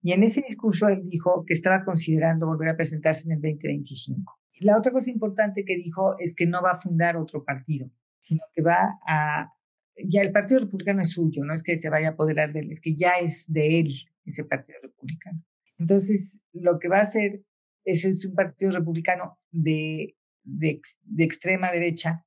Y 0.03 0.13
en 0.13 0.21
ese 0.21 0.41
discurso 0.47 0.87
él 0.87 1.01
dijo 1.09 1.43
que 1.47 1.53
estaba 1.53 1.83
considerando 1.83 2.45
volver 2.45 2.69
a 2.69 2.75
presentarse 2.75 3.23
en 3.25 3.31
el 3.31 3.41
2025. 3.41 4.39
La 4.59 4.77
otra 4.77 4.91
cosa 4.91 5.09
importante 5.09 5.65
que 5.65 5.77
dijo 5.77 6.17
es 6.19 6.33
que 6.35 6.45
no 6.45 6.61
va 6.61 6.71
a 6.71 6.77
fundar 6.77 7.17
otro 7.17 7.43
partido, 7.43 7.89
sino 8.19 8.41
que 8.53 8.61
va 8.61 8.99
a... 9.07 9.51
Ya 9.97 10.21
el 10.21 10.31
Partido 10.31 10.59
Republicano 10.59 11.01
es 11.01 11.11
suyo, 11.11 11.45
no 11.45 11.53
es 11.53 11.63
que 11.63 11.77
se 11.77 11.89
vaya 11.89 12.09
a 12.09 12.11
apoderar 12.11 12.51
de 12.51 12.59
él, 12.59 12.71
es 12.71 12.81
que 12.81 12.95
ya 12.95 13.11
es 13.13 13.45
de 13.47 13.79
él 13.79 13.93
ese 14.25 14.43
Partido 14.43 14.79
Republicano. 14.81 15.41
Entonces, 15.77 16.37
lo 16.51 16.79
que 16.79 16.89
va 16.89 16.97
a 16.97 17.01
hacer 17.01 17.43
es, 17.85 18.03
es 18.03 18.25
un 18.25 18.35
Partido 18.35 18.71
Republicano 18.71 19.39
de, 19.51 20.17
de, 20.43 20.81
de 21.03 21.23
extrema 21.23 21.71
derecha 21.71 22.25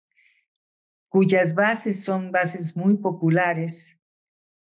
cuyas 1.08 1.54
bases 1.54 2.02
son 2.02 2.30
bases 2.30 2.76
muy 2.76 2.96
populares 2.98 3.98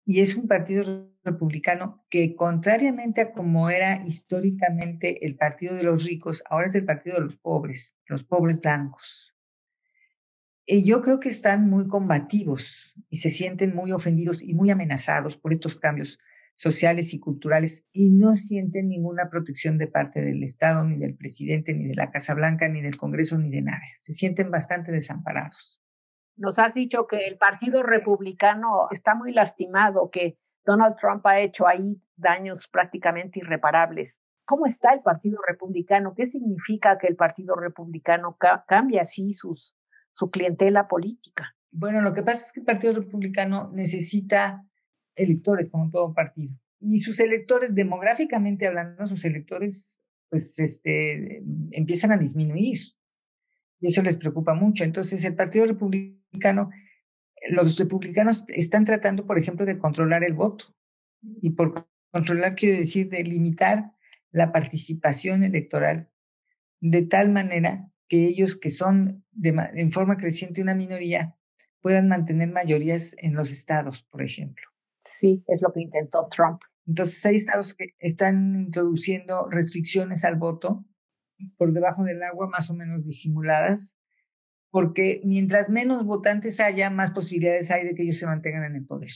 y 0.04 0.20
es 0.20 0.34
un 0.36 0.46
partido 0.46 1.12
republicano 1.30 2.04
que 2.10 2.34
contrariamente 2.34 3.20
a 3.20 3.32
como 3.32 3.70
era 3.70 4.04
históricamente 4.06 5.24
el 5.26 5.36
partido 5.36 5.74
de 5.74 5.84
los 5.84 6.04
ricos, 6.04 6.42
ahora 6.48 6.66
es 6.66 6.74
el 6.74 6.84
partido 6.84 7.16
de 7.16 7.24
los 7.24 7.36
pobres, 7.36 7.96
los 8.06 8.24
pobres 8.24 8.60
blancos. 8.60 9.34
Y 10.66 10.84
yo 10.84 11.00
creo 11.00 11.18
que 11.18 11.30
están 11.30 11.68
muy 11.70 11.88
combativos 11.88 12.94
y 13.08 13.16
se 13.16 13.30
sienten 13.30 13.74
muy 13.74 13.92
ofendidos 13.92 14.42
y 14.42 14.52
muy 14.54 14.70
amenazados 14.70 15.36
por 15.36 15.52
estos 15.52 15.76
cambios 15.76 16.18
sociales 16.56 17.14
y 17.14 17.20
culturales 17.20 17.86
y 17.92 18.10
no 18.10 18.36
sienten 18.36 18.88
ninguna 18.88 19.30
protección 19.30 19.78
de 19.78 19.86
parte 19.86 20.20
del 20.20 20.42
Estado, 20.42 20.84
ni 20.84 20.98
del 20.98 21.16
presidente, 21.16 21.72
ni 21.72 21.86
de 21.86 21.94
la 21.94 22.10
Casa 22.10 22.34
Blanca, 22.34 22.68
ni 22.68 22.82
del 22.82 22.96
Congreso, 22.96 23.38
ni 23.38 23.48
de 23.48 23.62
nada. 23.62 23.80
Se 23.98 24.12
sienten 24.12 24.50
bastante 24.50 24.92
desamparados. 24.92 25.80
Nos 26.36 26.58
has 26.58 26.74
dicho 26.74 27.06
que 27.06 27.26
el 27.26 27.38
Partido 27.38 27.82
Republicano 27.82 28.88
está 28.90 29.14
muy 29.14 29.32
lastimado, 29.32 30.10
que 30.10 30.36
Donald 30.68 30.96
Trump 31.00 31.26
ha 31.26 31.40
hecho 31.40 31.66
ahí 31.66 31.98
daños 32.14 32.68
prácticamente 32.68 33.38
irreparables. 33.38 34.14
¿Cómo 34.44 34.66
está 34.66 34.92
el 34.92 35.00
Partido 35.00 35.38
Republicano? 35.48 36.12
¿Qué 36.14 36.28
significa 36.28 36.98
que 36.98 37.06
el 37.06 37.16
Partido 37.16 37.56
Republicano 37.56 38.36
cambie 38.66 39.00
así 39.00 39.32
sus, 39.32 39.74
su 40.12 40.30
clientela 40.30 40.86
política? 40.86 41.56
Bueno, 41.70 42.02
lo 42.02 42.12
que 42.12 42.22
pasa 42.22 42.44
es 42.44 42.52
que 42.52 42.60
el 42.60 42.66
Partido 42.66 42.92
Republicano 42.92 43.70
necesita 43.72 44.62
electores, 45.14 45.70
como 45.70 45.90
todo 45.90 46.12
partido. 46.12 46.52
Y 46.80 46.98
sus 46.98 47.18
electores, 47.18 47.74
demográficamente 47.74 48.66
hablando, 48.66 49.06
sus 49.06 49.24
electores, 49.24 49.98
pues, 50.28 50.58
este, 50.58 51.42
empiezan 51.72 52.12
a 52.12 52.18
disminuir. 52.18 52.76
Y 53.80 53.86
eso 53.86 54.02
les 54.02 54.18
preocupa 54.18 54.52
mucho. 54.52 54.84
Entonces, 54.84 55.24
el 55.24 55.34
Partido 55.34 55.64
Republicano, 55.64 56.68
los 57.50 57.78
republicanos 57.78 58.44
están 58.48 58.84
tratando, 58.84 59.26
por 59.26 59.38
ejemplo, 59.38 59.66
de 59.66 59.78
controlar 59.78 60.24
el 60.24 60.34
voto. 60.34 60.74
Y 61.42 61.50
por 61.50 61.88
controlar 62.10 62.54
quiero 62.54 62.78
decir 62.78 63.08
de 63.08 63.22
limitar 63.24 63.92
la 64.30 64.52
participación 64.52 65.42
electoral 65.42 66.10
de 66.80 67.02
tal 67.02 67.30
manera 67.30 67.90
que 68.08 68.24
ellos 68.26 68.56
que 68.56 68.70
son 68.70 69.24
de, 69.32 69.54
en 69.74 69.90
forma 69.90 70.16
creciente 70.16 70.62
una 70.62 70.74
minoría 70.74 71.36
puedan 71.80 72.08
mantener 72.08 72.50
mayorías 72.50 73.14
en 73.18 73.34
los 73.34 73.50
estados, 73.50 74.02
por 74.02 74.22
ejemplo. 74.22 74.66
Sí, 75.18 75.44
es 75.46 75.62
lo 75.62 75.72
que 75.72 75.82
intentó 75.82 76.28
Trump. 76.34 76.60
Entonces 76.86 77.24
hay 77.26 77.36
estados 77.36 77.74
que 77.74 77.94
están 77.98 78.54
introduciendo 78.56 79.48
restricciones 79.50 80.24
al 80.24 80.36
voto 80.36 80.84
por 81.56 81.72
debajo 81.72 82.02
del 82.04 82.22
agua, 82.22 82.48
más 82.48 82.70
o 82.70 82.74
menos 82.74 83.04
disimuladas, 83.04 83.97
porque 84.70 85.20
mientras 85.24 85.70
menos 85.70 86.04
votantes 86.04 86.60
haya, 86.60 86.90
más 86.90 87.10
posibilidades 87.10 87.70
hay 87.70 87.84
de 87.84 87.94
que 87.94 88.02
ellos 88.02 88.18
se 88.18 88.26
mantengan 88.26 88.64
en 88.64 88.76
el 88.76 88.86
poder. 88.86 89.10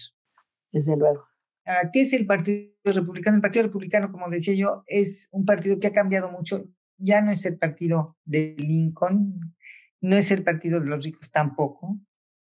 Desde 0.72 0.96
luego. 0.96 1.26
Ahora, 1.64 1.90
¿qué 1.92 2.00
es 2.00 2.12
el 2.12 2.26
Partido 2.26 2.72
Republicano? 2.84 3.36
El 3.36 3.42
Partido 3.42 3.64
Republicano, 3.64 4.10
como 4.10 4.28
decía 4.28 4.54
yo, 4.54 4.82
es 4.86 5.28
un 5.30 5.44
partido 5.44 5.78
que 5.78 5.88
ha 5.88 5.92
cambiado 5.92 6.30
mucho. 6.30 6.68
Ya 6.96 7.20
no 7.20 7.30
es 7.30 7.44
el 7.46 7.58
partido 7.58 8.16
de 8.24 8.56
Lincoln, 8.58 9.54
no 10.00 10.16
es 10.16 10.30
el 10.30 10.42
partido 10.42 10.80
de 10.80 10.86
los 10.86 11.04
ricos 11.04 11.30
tampoco, 11.30 11.98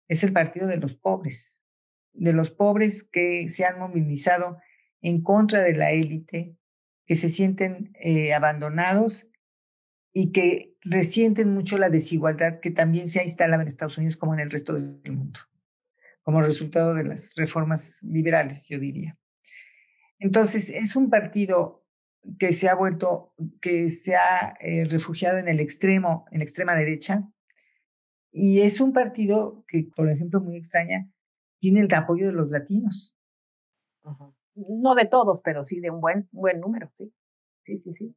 es 0.09 0.25
el 0.25 0.33
partido 0.33 0.67
de 0.67 0.79
los 0.79 0.95
pobres, 0.95 1.63
de 2.13 2.33
los 2.33 2.51
pobres 2.51 3.05
que 3.05 3.49
se 3.49 3.65
han 3.65 3.79
movilizado 3.79 4.59
en 5.01 5.23
contra 5.23 5.63
de 5.63 5.75
la 5.75 5.93
élite, 5.93 6.57
que 7.07 7.15
se 7.15 7.29
sienten 7.29 7.93
eh, 8.01 8.35
abandonados 8.35 9.31
y 10.13 10.33
que 10.33 10.74
resienten 10.85 11.53
mucho 11.53 11.79
la 11.79 11.89
desigualdad 11.89 12.61
que 12.61 12.71
también 12.71 13.09
se 13.09 13.21
ha 13.21 13.23
instalado 13.23 13.63
en 13.63 13.69
Estados 13.69 13.97
Unidos 13.97 14.17
como 14.17 14.35
en 14.35 14.41
el 14.41 14.51
resto 14.51 14.75
del 14.75 15.13
mundo, 15.13 15.41
como 16.23 16.43
resultado 16.43 16.95
de 16.95 17.05
las 17.05 17.35
reformas 17.37 18.03
liberales, 18.03 18.67
yo 18.69 18.79
diría. 18.79 19.17
Entonces, 20.19 20.71
es 20.71 20.95
un 20.95 21.11
partido 21.11 21.85
que 22.39 22.53
se 22.53 22.69
ha 22.69 22.75
vuelto, 22.75 23.35
que 23.61 23.91
se 23.91 24.15
ha 24.15 24.55
eh, 24.61 24.87
refugiado 24.87 25.39
en 25.39 25.49
el 25.49 25.61
extremo, 25.61 26.27
en 26.31 26.39
la 26.39 26.45
extrema 26.45 26.75
derecha, 26.75 27.29
y 28.31 28.61
es 28.61 28.81
un 28.81 28.93
partido 28.93 29.65
que, 29.69 29.89
por 29.95 30.09
ejemplo, 30.09 30.41
muy 30.41 30.57
extraña, 30.57 31.09
tiene 31.61 31.81
el 31.81 31.95
apoyo 31.95 32.27
de 32.27 32.33
los 32.33 32.51
latinos. 32.51 33.17
No 34.55 34.95
de 34.95 35.07
todos, 35.07 35.41
pero 35.43 35.65
sí 35.65 35.81
de 35.81 35.91
un 35.91 36.01
buen, 36.01 36.29
buen 36.33 36.61
número, 36.61 36.91
sí. 36.99 37.13
Sí, 37.65 37.79
sí, 37.79 37.95
sí 37.95 38.17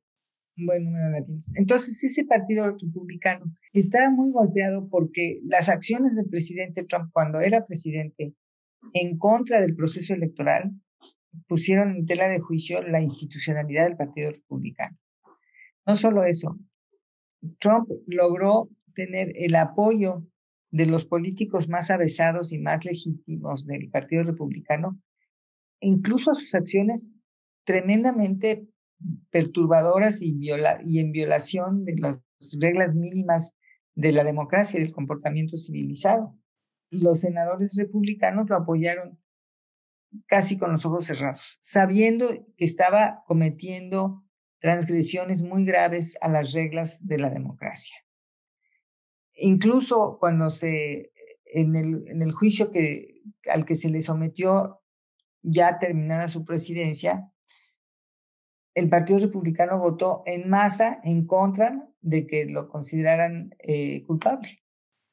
un 0.57 0.65
buen 0.65 0.83
número 0.83 1.05
de 1.05 1.19
latinos. 1.19 1.43
Entonces, 1.55 2.03
ese 2.03 2.25
partido 2.25 2.71
republicano 2.71 3.45
estaba 3.73 4.09
muy 4.09 4.31
golpeado 4.31 4.87
porque 4.89 5.39
las 5.43 5.69
acciones 5.69 6.15
del 6.15 6.29
presidente 6.29 6.83
Trump 6.83 7.09
cuando 7.13 7.39
era 7.39 7.65
presidente 7.65 8.33
en 8.93 9.17
contra 9.17 9.61
del 9.61 9.75
proceso 9.75 10.13
electoral 10.13 10.71
pusieron 11.47 11.95
en 11.95 12.05
tela 12.05 12.27
de 12.27 12.39
juicio 12.39 12.81
la 12.81 13.01
institucionalidad 13.01 13.85
del 13.85 13.97
Partido 13.97 14.31
Republicano. 14.31 14.97
No 15.85 15.95
solo 15.95 16.23
eso, 16.23 16.57
Trump 17.59 17.89
logró 18.07 18.69
tener 18.93 19.31
el 19.35 19.55
apoyo 19.55 20.25
de 20.71 20.85
los 20.85 21.05
políticos 21.05 21.69
más 21.69 21.91
avesados 21.91 22.51
y 22.51 22.57
más 22.57 22.85
legítimos 22.85 23.65
del 23.65 23.89
Partido 23.89 24.23
Republicano, 24.23 24.99
incluso 25.79 26.31
a 26.31 26.35
sus 26.35 26.53
acciones 26.55 27.13
tremendamente 27.63 28.67
perturbadoras 29.29 30.21
y, 30.21 30.35
en 30.99 31.11
violación 31.11 31.85
de 31.85 31.95
las 31.97 32.19
reglas 32.59 32.95
mínimas 32.95 33.53
de 33.95 34.11
la 34.11 34.23
democracia 34.23 34.79
y 34.79 34.83
del 34.83 34.93
comportamiento 34.93 35.57
civilizado. 35.57 36.37
Los 36.89 37.21
senadores 37.21 37.75
republicanos 37.75 38.49
lo 38.49 38.55
apoyaron 38.55 39.19
casi 40.25 40.57
con 40.57 40.71
los 40.71 40.85
ojos 40.85 41.05
cerrados, 41.05 41.57
sabiendo 41.61 42.27
que 42.57 42.65
estaba 42.65 43.23
cometiendo 43.25 44.23
transgresiones 44.59 45.41
muy 45.43 45.65
graves 45.65 46.17
a 46.21 46.29
las 46.29 46.53
reglas 46.53 47.05
de 47.05 47.19
la 47.19 47.29
democracia. 47.29 47.95
Incluso 49.33 50.17
cuando 50.19 50.49
se, 50.49 51.11
en 51.45 51.75
el, 51.75 52.07
en 52.07 52.21
el 52.21 52.31
juicio 52.31 52.71
que, 52.71 53.21
al 53.51 53.65
que 53.65 53.75
se 53.75 53.89
le 53.89 54.01
sometió 54.01 54.81
ya 55.43 55.77
terminada 55.79 56.27
su 56.27 56.43
presidencia, 56.43 57.31
el 58.77 58.89
Partido 58.89 59.17
Republicano 59.17 59.79
votó 59.79 60.21
en 60.27 60.49
masa 60.49 60.99
en 61.03 61.25
contra 61.25 61.89
de 62.01 62.27
que 62.27 62.45
lo 62.45 62.69
consideraran 62.69 63.49
eh, 63.67 64.03
culpable. 64.03 64.47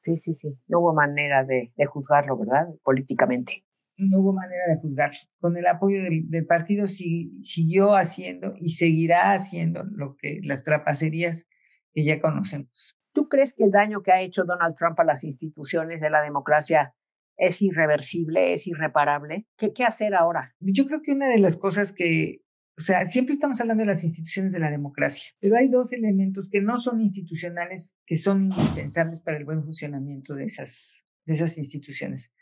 Sí, 0.03 0.17
sí, 0.17 0.35
sí. 0.35 0.55
No 0.67 0.81
hubo 0.81 0.93
manera 0.93 1.43
de, 1.43 1.73
juzgarlo, 1.87 2.37
¿verdad? 2.37 2.67
Políticamente. 2.83 3.65
No 3.97 4.19
hubo 4.19 4.33
manera 4.33 4.61
de 4.67 4.75
juzgarlo. 4.79 5.17
Con 5.39 5.57
el 5.57 5.65
apoyo 5.65 5.97
del, 6.03 6.45
partido 6.45 6.87
siguió 6.87 7.95
haciendo 7.95 8.53
y 8.59 8.69
seguirá 8.69 9.31
haciendo 9.31 9.83
lo 9.83 10.15
que 10.15 10.41
las 10.43 10.61
trapacerías 10.61 11.47
que 11.91 12.05
ya 12.05 12.21
conocemos. 12.21 12.95
¿Tú 13.13 13.29
crees 13.29 13.53
que 13.53 13.63
el 13.63 13.71
daño 13.71 14.03
que 14.03 14.11
ha 14.11 14.21
hecho 14.21 14.43
Donald 14.43 14.75
Trump 14.77 14.99
a 14.99 15.05
las 15.05 15.23
instituciones 15.23 16.01
de 16.01 16.11
la 16.11 16.21
democracia 16.21 16.93
es 17.35 17.63
irreversible, 17.63 18.53
es 18.53 18.67
irreparable? 18.67 19.47
¿Qué, 19.57 19.73
qué 19.73 19.85
hacer 19.85 20.13
ahora? 20.13 20.53
Yo 20.59 20.85
creo 20.85 21.01
que 21.01 21.13
una 21.13 21.29
de 21.29 21.39
las 21.39 21.57
cosas 21.57 21.91
que 21.91 22.44
o 22.77 22.81
sea, 22.81 23.05
siempre 23.05 23.33
estamos 23.33 23.61
hablando 23.61 23.83
de 23.83 23.87
las 23.87 24.03
instituciones 24.03 24.51
de 24.51 24.59
la 24.59 24.69
democracia, 24.69 25.31
pero 25.39 25.55
hay 25.55 25.69
dos 25.69 25.93
elementos 25.93 26.49
que 26.49 26.61
no 26.61 26.77
son 26.77 26.99
institucionales, 26.99 27.95
que 28.05 28.17
son 28.17 28.43
indispensables 28.43 29.21
para 29.21 29.37
el 29.37 29.45
buen 29.45 29.63
funcionamiento 29.63 30.35
de 30.35 30.43
esas, 30.43 31.05
de 31.25 31.35
esas 31.35 31.57
instituciones. 31.57 32.33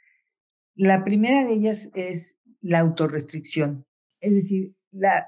La 0.74 1.04
primera 1.04 1.46
de 1.46 1.54
ellas 1.54 1.92
es 1.94 2.40
la 2.62 2.80
autorrestricción, 2.80 3.86
es 4.22 4.34
decir, 4.34 4.74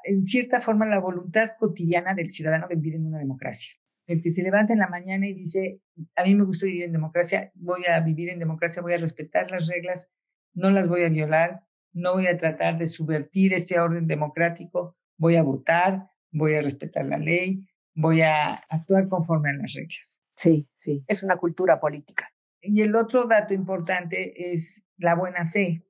en 0.03 0.23
cierta 0.23 0.59
forma 0.59 0.87
la 0.87 0.99
voluntad 0.99 1.51
cotidiana 1.59 2.15
del 2.15 2.29
ciudadano 2.29 2.67
de 2.67 2.75
vivir 2.75 2.95
en 2.95 3.05
una 3.05 3.19
democracia. 3.19 3.75
el 4.07 4.21
que 4.21 4.29
se 4.29 4.43
levanta 4.43 4.73
en 4.73 4.79
la 4.79 4.87
mañana 4.87 5.27
y 5.27 5.33
dice, 5.33 5.81
a 6.15 6.23
mí 6.23 6.35
me 6.35 6.45
gusta 6.45 6.67
vivir 6.67 6.83
en 6.83 6.91
democracia, 6.91 7.51
voy 7.55 7.85
a 7.85 7.99
vivir 8.01 8.29
en 8.29 8.37
democracia, 8.37 8.81
voy 8.81 8.93
a 8.93 8.99
respetar 8.99 9.49
las 9.49 9.67
reglas, 9.67 10.11
no 10.53 10.69
las 10.69 10.87
voy 10.87 11.03
a 11.03 11.09
violar, 11.09 11.63
no 11.95 12.13
voy 12.13 12.27
a 12.27 12.37
tratar 12.37 12.77
de 12.77 12.85
subvertir 12.85 13.53
este 13.53 13.79
orden 13.79 14.05
democrático, 14.05 14.97
voy 15.17 15.37
a 15.37 15.43
votar, 15.43 16.11
voy 16.29 16.53
a 16.55 16.61
respetar 16.61 17.05
la 17.05 17.17
ley, 17.17 17.65
voy 17.95 18.21
a 18.21 18.55
actuar 18.69 19.07
conforme 19.07 19.49
a 19.49 19.53
las 19.53 19.73
reglas. 19.73 20.21
Sí, 20.35 20.67
sí, 20.75 21.05
es 21.07 21.23
una 21.23 21.37
cultura 21.37 21.79
política. 21.79 22.29
Y 22.61 22.81
el 22.81 22.95
otro 22.95 23.23
dato 23.25 23.53
importante 23.53 24.51
es 24.51 24.83
la 24.97 25.15
buena 25.15 25.47
fe 25.47 25.85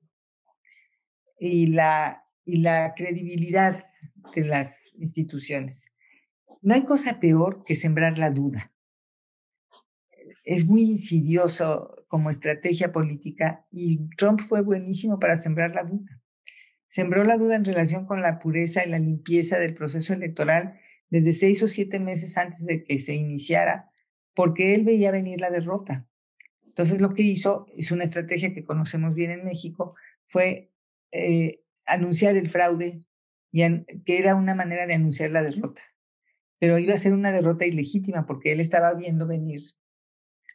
y 1.40 1.66
la, 1.66 2.20
y 2.44 2.60
la 2.60 2.94
credibilidad 2.94 3.84
de 4.32 4.44
las 4.44 4.94
instituciones. 4.94 5.86
No 6.62 6.74
hay 6.74 6.84
cosa 6.84 7.18
peor 7.18 7.64
que 7.64 7.74
sembrar 7.74 8.16
la 8.16 8.30
duda. 8.30 8.72
Es 10.44 10.66
muy 10.66 10.82
insidioso 10.82 11.95
como 12.06 12.30
estrategia 12.30 12.92
política 12.92 13.66
y 13.70 14.08
Trump 14.16 14.40
fue 14.40 14.62
buenísimo 14.62 15.18
para 15.18 15.36
sembrar 15.36 15.74
la 15.74 15.84
duda. 15.84 16.20
Sembró 16.86 17.24
la 17.24 17.36
duda 17.36 17.56
en 17.56 17.64
relación 17.64 18.06
con 18.06 18.22
la 18.22 18.38
pureza 18.38 18.84
y 18.84 18.90
la 18.90 18.98
limpieza 18.98 19.58
del 19.58 19.74
proceso 19.74 20.12
electoral 20.14 20.78
desde 21.10 21.32
seis 21.32 21.62
o 21.62 21.68
siete 21.68 22.00
meses 22.00 22.36
antes 22.36 22.64
de 22.64 22.84
que 22.84 22.98
se 22.98 23.14
iniciara, 23.14 23.90
porque 24.34 24.74
él 24.74 24.84
veía 24.84 25.10
venir 25.10 25.40
la 25.40 25.50
derrota. 25.50 26.06
Entonces 26.64 27.00
lo 27.00 27.10
que 27.14 27.22
hizo, 27.22 27.66
es 27.76 27.90
una 27.90 28.04
estrategia 28.04 28.52
que 28.52 28.64
conocemos 28.64 29.14
bien 29.14 29.30
en 29.30 29.44
México, 29.44 29.94
fue 30.26 30.72
eh, 31.12 31.62
anunciar 31.86 32.36
el 32.36 32.48
fraude, 32.48 33.00
y 33.52 33.62
que 34.04 34.18
era 34.18 34.34
una 34.34 34.54
manera 34.54 34.86
de 34.86 34.94
anunciar 34.94 35.30
la 35.30 35.42
derrota. 35.42 35.80
Pero 36.58 36.78
iba 36.78 36.94
a 36.94 36.98
ser 36.98 37.14
una 37.14 37.32
derrota 37.32 37.64
ilegítima 37.64 38.26
porque 38.26 38.52
él 38.52 38.60
estaba 38.60 38.92
viendo 38.94 39.26
venir, 39.26 39.60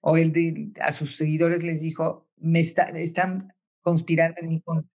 o 0.02 0.18
él 0.18 0.74
a 0.82 0.92
sus 0.92 1.16
seguidores 1.16 1.64
les 1.64 1.82
dijo, 1.82 2.28
me 2.38 2.60
están 2.60 3.54
conspirando 3.82 4.42
en 4.42 4.50
mi 4.50 4.62
contra. 4.62 4.90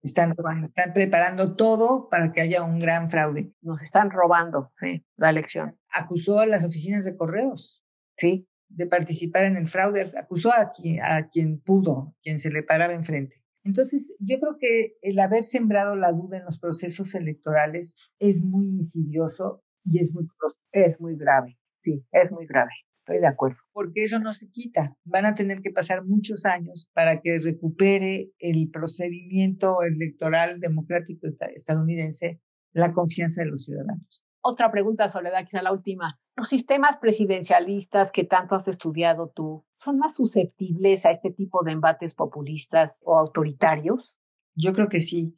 Están 0.00 0.34
robando, 0.36 0.66
están 0.66 0.92
preparando 0.92 1.56
todo 1.56 2.08
para 2.08 2.32
que 2.32 2.40
haya 2.40 2.62
un 2.62 2.78
gran 2.78 3.10
fraude. 3.10 3.52
Nos 3.60 3.82
están 3.82 4.10
robando, 4.10 4.70
sí, 4.76 5.04
la 5.16 5.30
elección. 5.30 5.76
Acusó 5.92 6.38
a 6.38 6.46
las 6.46 6.64
oficinas 6.64 7.04
de 7.04 7.16
correos. 7.16 7.84
Sí. 8.16 8.48
De 8.68 8.86
participar 8.86 9.44
en 9.44 9.56
el 9.56 9.66
fraude. 9.66 10.12
Acusó 10.16 10.52
a 10.52 10.70
quien, 10.70 11.02
a 11.02 11.28
quien 11.28 11.60
pudo, 11.60 12.14
quien 12.22 12.38
se 12.38 12.50
le 12.50 12.62
paraba 12.62 12.94
enfrente. 12.94 13.42
Entonces, 13.64 14.14
yo 14.20 14.38
creo 14.38 14.56
que 14.58 14.96
el 15.02 15.18
haber 15.18 15.42
sembrado 15.42 15.96
la 15.96 16.12
duda 16.12 16.38
en 16.38 16.44
los 16.44 16.60
procesos 16.60 17.14
electorales 17.14 17.98
es 18.20 18.40
muy 18.40 18.68
insidioso 18.68 19.64
y 19.84 19.98
es 19.98 20.12
muy, 20.12 20.28
es 20.72 21.00
muy 21.00 21.16
grave. 21.16 21.58
Sí, 21.82 22.04
es 22.12 22.30
muy 22.30 22.46
grave. 22.46 22.70
Estoy 23.08 23.22
de 23.22 23.26
acuerdo. 23.26 23.56
Porque 23.72 24.04
eso 24.04 24.18
no 24.18 24.34
se 24.34 24.50
quita. 24.50 24.94
Van 25.04 25.24
a 25.24 25.34
tener 25.34 25.62
que 25.62 25.70
pasar 25.70 26.04
muchos 26.04 26.44
años 26.44 26.90
para 26.92 27.22
que 27.22 27.38
recupere 27.38 28.32
el 28.38 28.68
procedimiento 28.70 29.82
electoral 29.82 30.60
democrático 30.60 31.26
estadounidense 31.54 32.42
la 32.72 32.92
confianza 32.92 33.42
de 33.42 33.48
los 33.48 33.64
ciudadanos. 33.64 34.26
Otra 34.42 34.70
pregunta, 34.70 35.08
Soledad, 35.08 35.46
quizá 35.46 35.62
la 35.62 35.72
última. 35.72 36.20
¿Los 36.36 36.50
sistemas 36.50 36.98
presidencialistas 36.98 38.12
que 38.12 38.24
tanto 38.24 38.54
has 38.54 38.68
estudiado 38.68 39.32
tú 39.34 39.64
son 39.78 39.96
más 39.96 40.14
susceptibles 40.14 41.06
a 41.06 41.12
este 41.12 41.30
tipo 41.30 41.64
de 41.64 41.72
embates 41.72 42.14
populistas 42.14 43.00
o 43.06 43.18
autoritarios? 43.18 44.18
Yo 44.54 44.74
creo 44.74 44.90
que 44.90 45.00
sí, 45.00 45.34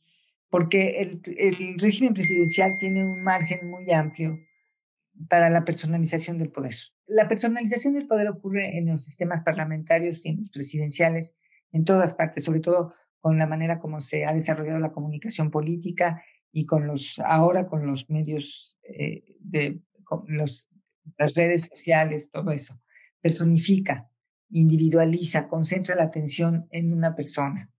porque 0.49 1.01
el, 1.03 1.23
el 1.39 1.79
régimen 1.79 2.15
presidencial 2.15 2.79
tiene 2.79 3.05
un 3.05 3.23
margen 3.23 3.71
muy 3.71 3.93
amplio 3.93 4.37
para 5.29 5.51
la 5.51 5.65
personalización 5.65 6.39
del 6.39 6.51
poder. 6.51 6.75
La 7.07 7.29
personalización 7.29 7.95
del 7.95 8.07
poder 8.07 8.29
ocurre 8.29 8.79
en 8.79 8.87
los 8.87 9.05
sistemas 9.05 9.43
parlamentarios 9.43 10.25
y 10.25 10.31
en 10.31 10.41
los 10.41 10.51
presidenciales, 10.51 11.35
en 11.73 11.85
todas 11.85 12.15
partes, 12.15 12.45
sobre 12.45 12.61
todo 12.61 12.95
con 13.21 13.39
la 13.39 13.47
manera 13.47 13.79
como 13.79 14.01
se 14.01 14.25
ha 14.25 14.33
desarrollado 14.33 14.81
la 14.81 14.93
comunicación 14.93 15.51
política 15.51 16.23
y 16.53 16.67
con 16.67 16.87
los 16.87 17.19
ahora 17.19 17.69
con 17.69 17.87
los 17.87 18.09
medios 18.11 18.79
eh, 18.83 19.25
de 19.41 19.81
los, 20.27 20.71
las 21.19 21.35
redes 21.35 21.63
sociales, 21.63 22.31
todo 22.31 22.51
eso. 22.51 22.81
Personifica, 23.21 24.11
individualiza, 24.51 25.49
concentra 25.49 25.95
la 25.95 26.05
atención 26.05 26.67
en 26.71 26.93
una 26.93 27.15
persona. 27.15 27.71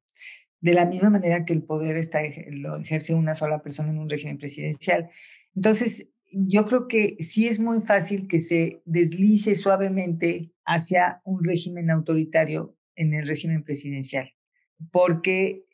De 0.60 0.74
la 0.74 0.86
misma 0.86 1.10
manera 1.10 1.44
que 1.44 1.54
el 1.54 1.64
poder 1.64 1.98
está, 1.98 2.22
lo 2.52 2.78
ejerce 2.78 3.16
una 3.16 3.34
sola 3.34 3.64
persona 3.64 3.90
en 3.90 3.98
un 3.98 4.10
régimen 4.10 4.38
presidencial. 4.38 5.10
Entonces, 5.56 6.11
yo 6.32 6.66
creo 6.66 6.88
que 6.88 7.18
sí 7.20 7.48
es 7.48 7.60
muy 7.60 7.82
fácil 7.82 8.28
que 8.28 8.40
se 8.40 8.82
deslice 8.86 9.56
suavemente 9.56 10.54
hacia 10.66 11.22
un 11.26 11.44
régimen 11.44 11.90
autoritario 11.90 12.78
en 12.96 13.14
el 13.14 13.28
régimen 13.28 13.64
presidencial, 13.64 14.34
porque 14.92 15.66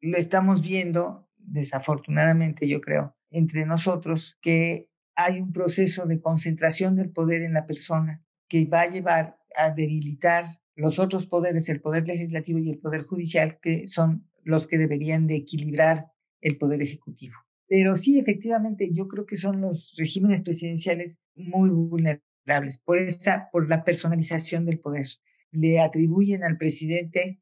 lo 0.00 0.16
estamos 0.18 0.62
viendo, 0.62 1.28
desafortunadamente 1.38 2.68
yo 2.68 2.80
creo, 2.80 3.16
entre 3.30 3.66
nosotros, 3.66 4.38
que 4.40 4.90
hay 5.16 5.40
un 5.40 5.52
proceso 5.52 6.06
de 6.06 6.20
concentración 6.20 6.96
del 6.96 7.10
poder 7.10 7.42
en 7.42 7.54
la 7.54 7.66
persona 7.66 8.24
que 8.48 8.66
va 8.66 8.82
a 8.82 8.90
llevar 8.90 9.38
a 9.56 9.70
debilitar 9.70 10.44
los 10.76 10.98
otros 10.98 11.26
poderes, 11.26 11.68
el 11.68 11.80
poder 11.80 12.06
legislativo 12.06 12.58
y 12.58 12.70
el 12.70 12.78
poder 12.78 13.04
judicial, 13.04 13.58
que 13.60 13.86
son 13.86 14.28
los 14.42 14.66
que 14.66 14.78
deberían 14.78 15.26
de 15.26 15.36
equilibrar 15.36 16.06
el 16.40 16.58
poder 16.58 16.82
ejecutivo. 16.82 17.34
Pero 17.66 17.96
sí, 17.96 18.18
efectivamente, 18.18 18.90
yo 18.92 19.08
creo 19.08 19.26
que 19.26 19.36
son 19.36 19.60
los 19.60 19.94
regímenes 19.96 20.42
presidenciales 20.42 21.18
muy 21.34 21.70
vulnerables 21.70 22.78
por 22.84 22.98
esa, 22.98 23.48
por 23.52 23.68
la 23.68 23.84
personalización 23.84 24.66
del 24.66 24.80
poder. 24.80 25.06
Le 25.50 25.80
atribuyen 25.80 26.44
al 26.44 26.58
presidente 26.58 27.40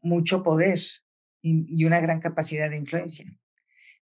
mucho 0.00 0.42
poder 0.42 0.78
y, 1.42 1.84
una 1.84 2.00
gran 2.00 2.20
capacidad 2.20 2.70
de 2.70 2.76
influencia. 2.76 3.26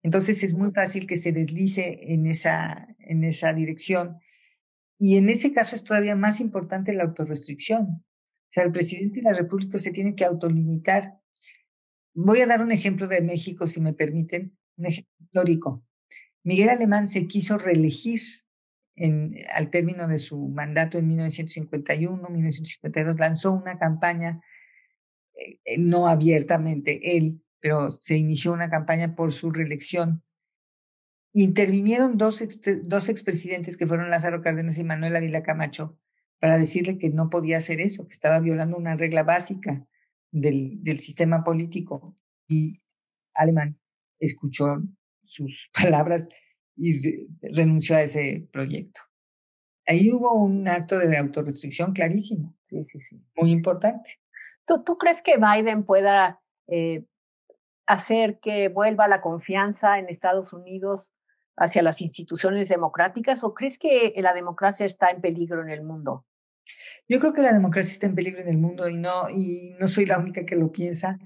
Entonces 0.02 0.42
es 0.42 0.54
muy 0.54 0.72
fácil 0.72 1.06
que 1.06 1.16
se 1.16 1.32
deslice 1.32 2.12
en 2.12 2.26
esa, 2.26 2.94
en 2.98 3.24
esa 3.24 3.52
dirección. 3.52 4.18
Y 4.98 5.16
en 5.16 5.28
ese 5.28 5.52
caso 5.52 5.74
es 5.74 5.84
todavía 5.84 6.16
más 6.16 6.40
importante 6.40 6.92
la 6.92 7.04
autorrestricción. 7.04 7.86
O 7.86 8.50
sea, 8.50 8.64
el 8.64 8.72
presidente 8.72 9.16
de 9.16 9.22
la 9.22 9.32
República 9.32 9.78
se 9.78 9.90
tiene 9.90 10.14
que 10.14 10.24
autolimitar. 10.24 11.18
Voy 12.14 12.40
a 12.40 12.46
dar 12.46 12.62
un 12.62 12.72
ejemplo 12.72 13.08
de 13.08 13.20
México, 13.20 13.66
si 13.66 13.80
me 13.80 13.94
permiten 13.94 14.56
un 14.76 14.86
ejemplo 14.86 15.14
histórico. 15.18 15.82
Miguel 16.42 16.68
Alemán 16.68 17.08
se 17.08 17.26
quiso 17.26 17.58
reelegir 17.58 18.20
al 19.54 19.70
término 19.70 20.08
de 20.08 20.18
su 20.18 20.48
mandato 20.48 20.98
en 20.98 21.08
1951, 21.08 22.28
1952, 22.28 23.18
lanzó 23.18 23.52
una 23.52 23.78
campaña, 23.78 24.40
eh, 25.34 25.58
eh, 25.64 25.78
no 25.78 26.08
abiertamente 26.08 27.16
él, 27.16 27.42
pero 27.60 27.90
se 27.90 28.16
inició 28.16 28.52
una 28.52 28.70
campaña 28.70 29.14
por 29.14 29.32
su 29.32 29.50
reelección. 29.50 30.22
Intervinieron 31.32 32.16
dos, 32.16 32.42
dos 32.84 33.08
expresidentes 33.10 33.76
que 33.76 33.86
fueron 33.86 34.08
Lázaro 34.08 34.40
Cárdenas 34.40 34.78
y 34.78 34.84
Manuel 34.84 35.16
Ávila 35.16 35.42
Camacho 35.42 35.98
para 36.38 36.56
decirle 36.56 36.96
que 36.96 37.10
no 37.10 37.28
podía 37.28 37.58
hacer 37.58 37.80
eso, 37.80 38.06
que 38.06 38.14
estaba 38.14 38.40
violando 38.40 38.76
una 38.78 38.96
regla 38.96 39.22
básica 39.22 39.86
del, 40.30 40.82
del 40.82 41.00
sistema 41.00 41.44
político. 41.44 42.16
Y 42.48 42.80
Alemán 43.34 43.78
escuchó 44.18 44.66
sus 45.24 45.70
palabras 45.74 46.28
y 46.76 46.90
renunció 47.42 47.96
a 47.96 48.02
ese 48.02 48.48
proyecto. 48.52 49.00
Ahí 49.86 50.10
hubo 50.10 50.34
un 50.34 50.68
acto 50.68 50.98
de 50.98 51.16
autorrestricción 51.16 51.92
clarísimo. 51.92 52.56
Sí, 52.64 52.84
sí, 52.84 53.00
sí. 53.00 53.22
Muy 53.36 53.52
importante. 53.52 54.18
¿Tú, 54.66 54.82
tú 54.82 54.98
crees 54.98 55.22
que 55.22 55.36
Biden 55.36 55.84
pueda 55.84 56.40
eh, 56.66 57.04
hacer 57.86 58.40
que 58.40 58.68
vuelva 58.68 59.06
la 59.08 59.20
confianza 59.20 59.98
en 59.98 60.08
Estados 60.08 60.52
Unidos 60.52 61.08
hacia 61.56 61.82
las 61.82 62.00
instituciones 62.00 62.68
democráticas 62.68 63.42
o 63.44 63.54
crees 63.54 63.78
que 63.78 64.12
la 64.16 64.34
democracia 64.34 64.84
está 64.84 65.10
en 65.10 65.20
peligro 65.20 65.62
en 65.62 65.70
el 65.70 65.82
mundo? 65.82 66.26
Yo 67.08 67.20
creo 67.20 67.32
que 67.32 67.42
la 67.42 67.52
democracia 67.52 67.92
está 67.92 68.06
en 68.06 68.16
peligro 68.16 68.40
en 68.40 68.48
el 68.48 68.58
mundo 68.58 68.88
y 68.88 68.98
no, 68.98 69.30
y 69.32 69.74
no 69.78 69.86
soy 69.86 70.04
la 70.04 70.18
única 70.18 70.44
que 70.44 70.56
lo 70.56 70.72
piensa 70.72 71.18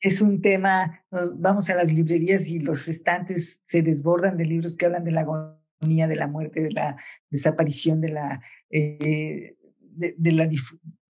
es 0.00 0.20
un 0.22 0.40
tema, 0.40 1.04
vamos 1.10 1.68
a 1.68 1.74
las 1.74 1.92
librerías 1.92 2.48
y 2.48 2.58
los 2.58 2.88
estantes 2.88 3.62
se 3.66 3.82
desbordan 3.82 4.36
de 4.36 4.46
libros 4.46 4.76
que 4.76 4.86
hablan 4.86 5.04
de 5.04 5.10
la 5.10 5.20
agonía, 5.20 6.08
de 6.08 6.16
la 6.16 6.26
muerte, 6.26 6.62
de 6.62 6.70
la 6.70 6.96
desaparición, 7.28 8.00
de 8.00 8.08
la, 8.08 8.42
eh, 8.70 9.56
de, 9.80 10.32
la, 10.32 10.48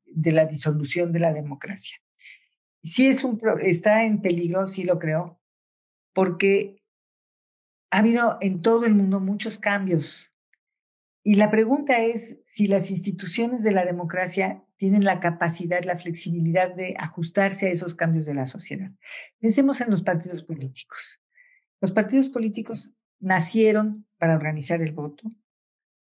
de 0.07 0.33
la 0.33 0.45
disolución 0.47 1.13
de 1.13 1.21
la 1.21 1.33
democracia. 1.33 1.97
Sí 2.83 3.07
es 3.07 3.23
un, 3.23 3.41
está 3.61 4.05
en 4.05 4.23
peligro, 4.23 4.67
sí 4.67 4.85
lo 4.85 4.99
creo, 4.99 5.41
porque 6.13 6.83
ha 7.91 7.99
habido 7.99 8.39
en 8.41 8.63
todo 8.63 8.87
el 8.87 8.95
mundo 8.95 9.21
muchos 9.21 9.59
cambios. 9.59 10.33
Y 11.23 11.35
la 11.37 11.51
pregunta 11.51 11.99
es 11.99 12.41
si 12.45 12.67
las 12.67 12.91
instituciones 12.91 13.63
de 13.63 13.73
la 13.73 13.85
democracia 13.85 14.65
tienen 14.81 15.05
la 15.05 15.21
capacidad, 15.21 15.85
la 15.85 15.99
flexibilidad 15.99 16.75
de 16.75 16.95
ajustarse 16.99 17.67
a 17.67 17.71
esos 17.71 17.95
cambios 17.95 18.25
de 18.25 18.33
la 18.33 18.47
sociedad. 18.47 18.91
Pensemos 19.39 19.83
en 19.83 19.91
los 19.91 20.03
partidos 20.03 20.43
políticos. 20.43 21.21
Los 21.83 21.93
partidos 21.93 22.31
políticos 22.31 22.95
nacieron 23.19 24.07
para 24.17 24.35
organizar 24.35 24.81
el 24.81 24.93
voto, 24.93 25.31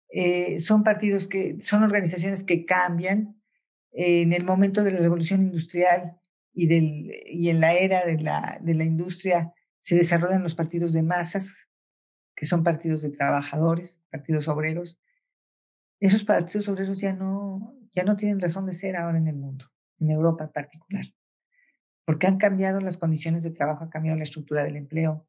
eh, 0.09 0.59
son 0.59 0.83
partidos 0.83 1.29
que 1.29 1.57
son 1.61 1.83
organizaciones 1.83 2.43
que 2.43 2.65
cambian 2.65 3.41
en 3.93 4.33
el 4.33 4.43
momento 4.43 4.83
de 4.83 4.91
la 4.91 4.99
revolución 4.99 5.43
industrial 5.43 6.19
y, 6.53 6.67
del, 6.67 7.13
y 7.25 7.47
en 7.47 7.61
la 7.61 7.73
era 7.73 8.05
de 8.05 8.19
la, 8.19 8.59
de 8.61 8.73
la 8.73 8.83
industria 8.83 9.53
se 9.79 9.95
desarrollan 9.95 10.43
los 10.43 10.55
partidos 10.55 10.91
de 10.91 11.03
masas, 11.03 11.69
que 12.35 12.45
son 12.45 12.65
partidos 12.65 13.01
de 13.01 13.11
trabajadores, 13.11 14.03
partidos 14.11 14.49
obreros. 14.49 14.99
Esos 16.01 16.25
partidos 16.25 16.67
obreros 16.67 16.99
ya 16.99 17.13
no, 17.13 17.76
ya 17.97 18.03
no 18.03 18.15
tienen 18.15 18.39
razón 18.39 18.67
de 18.67 18.73
ser 18.73 18.95
ahora 18.95 19.17
en 19.17 19.27
el 19.27 19.35
mundo, 19.35 19.65
en 19.99 20.11
Europa 20.11 20.43
en 20.43 20.51
particular, 20.51 21.05
porque 22.05 22.27
han 22.27 22.37
cambiado 22.37 22.79
las 22.79 22.99
condiciones 22.99 23.41
de 23.41 23.49
trabajo, 23.49 23.85
ha 23.85 23.89
cambiado 23.89 24.17
la 24.17 24.23
estructura 24.23 24.63
del 24.63 24.75
empleo. 24.75 25.27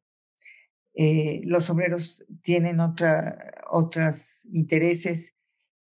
Eh, 0.92 1.40
los 1.44 1.70
obreros 1.70 2.26
tienen 2.42 2.80
otra, 2.80 3.54
otros 3.70 4.44
intereses 4.52 5.34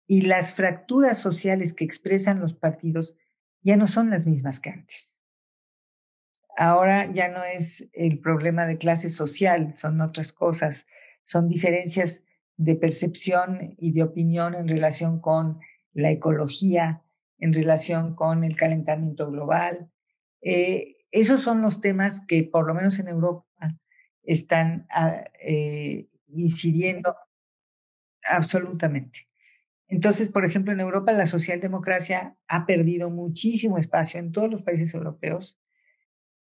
y 0.09 0.23
las 0.23 0.57
fracturas 0.57 1.19
sociales 1.19 1.73
que 1.73 1.85
expresan 1.85 2.41
los 2.41 2.53
partidos 2.53 3.17
ya 3.61 3.77
no 3.77 3.87
son 3.87 4.11
las 4.11 4.27
mismas 4.27 4.59
que 4.59 4.71
antes. 4.71 5.23
Ahora 6.57 7.13
ya 7.13 7.29
no 7.29 7.45
es 7.45 7.89
el 7.93 8.19
problema 8.19 8.67
de 8.67 8.77
clase 8.77 9.09
social, 9.09 9.75
son 9.77 10.01
otras 10.01 10.33
cosas, 10.33 10.87
son 11.23 11.49
diferencias 11.49 12.25
de 12.57 12.75
percepción 12.75 13.77
y 13.79 13.93
de 13.93 14.03
opinión 14.03 14.57
en 14.57 14.67
relación 14.67 15.21
con 15.21 15.61
la 15.93 16.11
ecología, 16.11 17.03
en 17.43 17.53
relación 17.53 18.15
con 18.15 18.45
el 18.45 18.57
calentamiento 18.57 19.29
global. 19.29 19.91
Eh, 20.43 20.97
esos 21.11 21.43
son 21.43 21.61
los 21.61 21.81
temas 21.81 22.25
que, 22.27 22.45
por 22.45 22.69
lo 22.69 22.73
menos 22.73 23.01
en 23.01 23.09
Europa, 23.09 23.45
están 24.23 24.87
ah, 24.91 25.25
eh, 25.41 26.09
incidiendo 26.29 27.17
absolutamente. 28.25 29.29
Entonces, 29.89 30.31
por 30.31 30.45
ejemplo, 30.45 30.73
en 30.73 30.81
Europa 30.81 31.13
la 31.13 31.27
socialdemocracia 31.27 32.37
ha 32.47 32.65
perdido 32.65 33.11
muchísimo 33.11 33.77
espacio 33.77 34.21
en 34.21 34.31
todos 34.31 34.49
los 34.49 34.63
países 34.63 34.95
europeos 34.95 35.61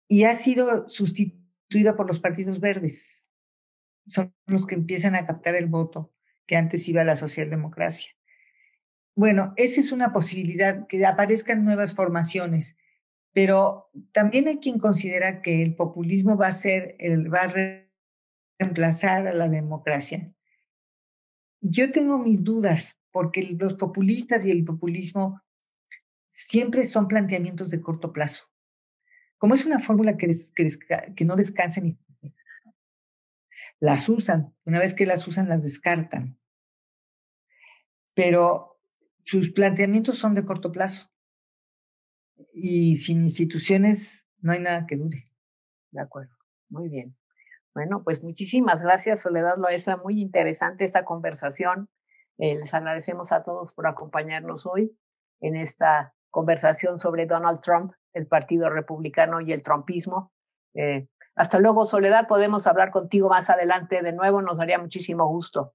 y 0.08 0.22
ha 0.22 0.34
sido 0.34 0.88
sustituida 0.88 1.96
por 1.96 2.06
los 2.06 2.20
partidos 2.20 2.60
verdes. 2.60 3.26
Son 4.06 4.32
los 4.46 4.66
que 4.66 4.76
empiezan 4.76 5.16
a 5.16 5.26
captar 5.26 5.56
el 5.56 5.66
voto 5.66 6.14
que 6.46 6.56
antes 6.56 6.88
iba 6.88 7.02
a 7.02 7.04
la 7.04 7.16
socialdemocracia. 7.16 8.15
Bueno, 9.16 9.54
esa 9.56 9.80
es 9.80 9.92
una 9.92 10.12
posibilidad, 10.12 10.86
que 10.86 11.06
aparezcan 11.06 11.64
nuevas 11.64 11.94
formaciones, 11.94 12.76
pero 13.32 13.90
también 14.12 14.46
hay 14.46 14.58
quien 14.58 14.78
considera 14.78 15.40
que 15.40 15.62
el 15.62 15.74
populismo 15.74 16.36
va 16.36 16.48
a 16.48 16.52
ser, 16.52 16.96
el, 16.98 17.32
va 17.32 17.44
a 17.44 17.88
reemplazar 18.60 19.26
a 19.26 19.32
la 19.32 19.48
democracia. 19.48 20.34
Yo 21.62 21.92
tengo 21.92 22.18
mis 22.18 22.44
dudas, 22.44 23.00
porque 23.10 23.56
los 23.58 23.74
populistas 23.74 24.44
y 24.44 24.50
el 24.50 24.66
populismo 24.66 25.40
siempre 26.28 26.84
son 26.84 27.08
planteamientos 27.08 27.70
de 27.70 27.80
corto 27.80 28.12
plazo. 28.12 28.48
Como 29.38 29.54
es 29.54 29.64
una 29.64 29.78
fórmula 29.78 30.18
que, 30.18 30.30
que, 31.14 31.24
no 31.24 31.36
descansa 31.36 31.80
ni 31.80 31.98
las 33.80 34.10
usan, 34.10 34.54
una 34.66 34.78
vez 34.78 34.92
que 34.92 35.06
las 35.06 35.26
usan 35.26 35.48
las 35.48 35.62
descartan. 35.62 36.38
Pero 38.14 38.75
sus 39.26 39.50
planteamientos 39.50 40.18
son 40.18 40.36
de 40.36 40.44
corto 40.44 40.70
plazo. 40.70 41.10
Y 42.52 42.98
sin 42.98 43.22
instituciones 43.22 44.24
no 44.40 44.52
hay 44.52 44.60
nada 44.60 44.86
que 44.86 44.96
dure. 44.96 45.28
De 45.90 46.00
acuerdo, 46.00 46.32
muy 46.68 46.88
bien. 46.88 47.16
Bueno, 47.74 48.04
pues 48.04 48.22
muchísimas 48.22 48.80
gracias, 48.80 49.22
Soledad 49.22 49.56
Loesa. 49.58 49.96
Muy 49.96 50.20
interesante 50.20 50.84
esta 50.84 51.04
conversación. 51.04 51.88
Eh, 52.38 52.54
les 52.56 52.72
agradecemos 52.72 53.32
a 53.32 53.42
todos 53.42 53.72
por 53.74 53.88
acompañarnos 53.88 54.64
hoy 54.64 54.96
en 55.40 55.56
esta 55.56 56.14
conversación 56.30 57.00
sobre 57.00 57.26
Donald 57.26 57.60
Trump, 57.62 57.94
el 58.12 58.28
Partido 58.28 58.70
Republicano 58.70 59.40
y 59.40 59.52
el 59.52 59.64
Trumpismo. 59.64 60.32
Eh, 60.74 61.08
hasta 61.34 61.58
luego, 61.58 61.84
Soledad. 61.84 62.28
Podemos 62.28 62.68
hablar 62.68 62.92
contigo 62.92 63.28
más 63.28 63.50
adelante 63.50 64.02
de 64.02 64.12
nuevo. 64.12 64.40
Nos 64.40 64.58
daría 64.58 64.78
muchísimo 64.78 65.26
gusto. 65.26 65.74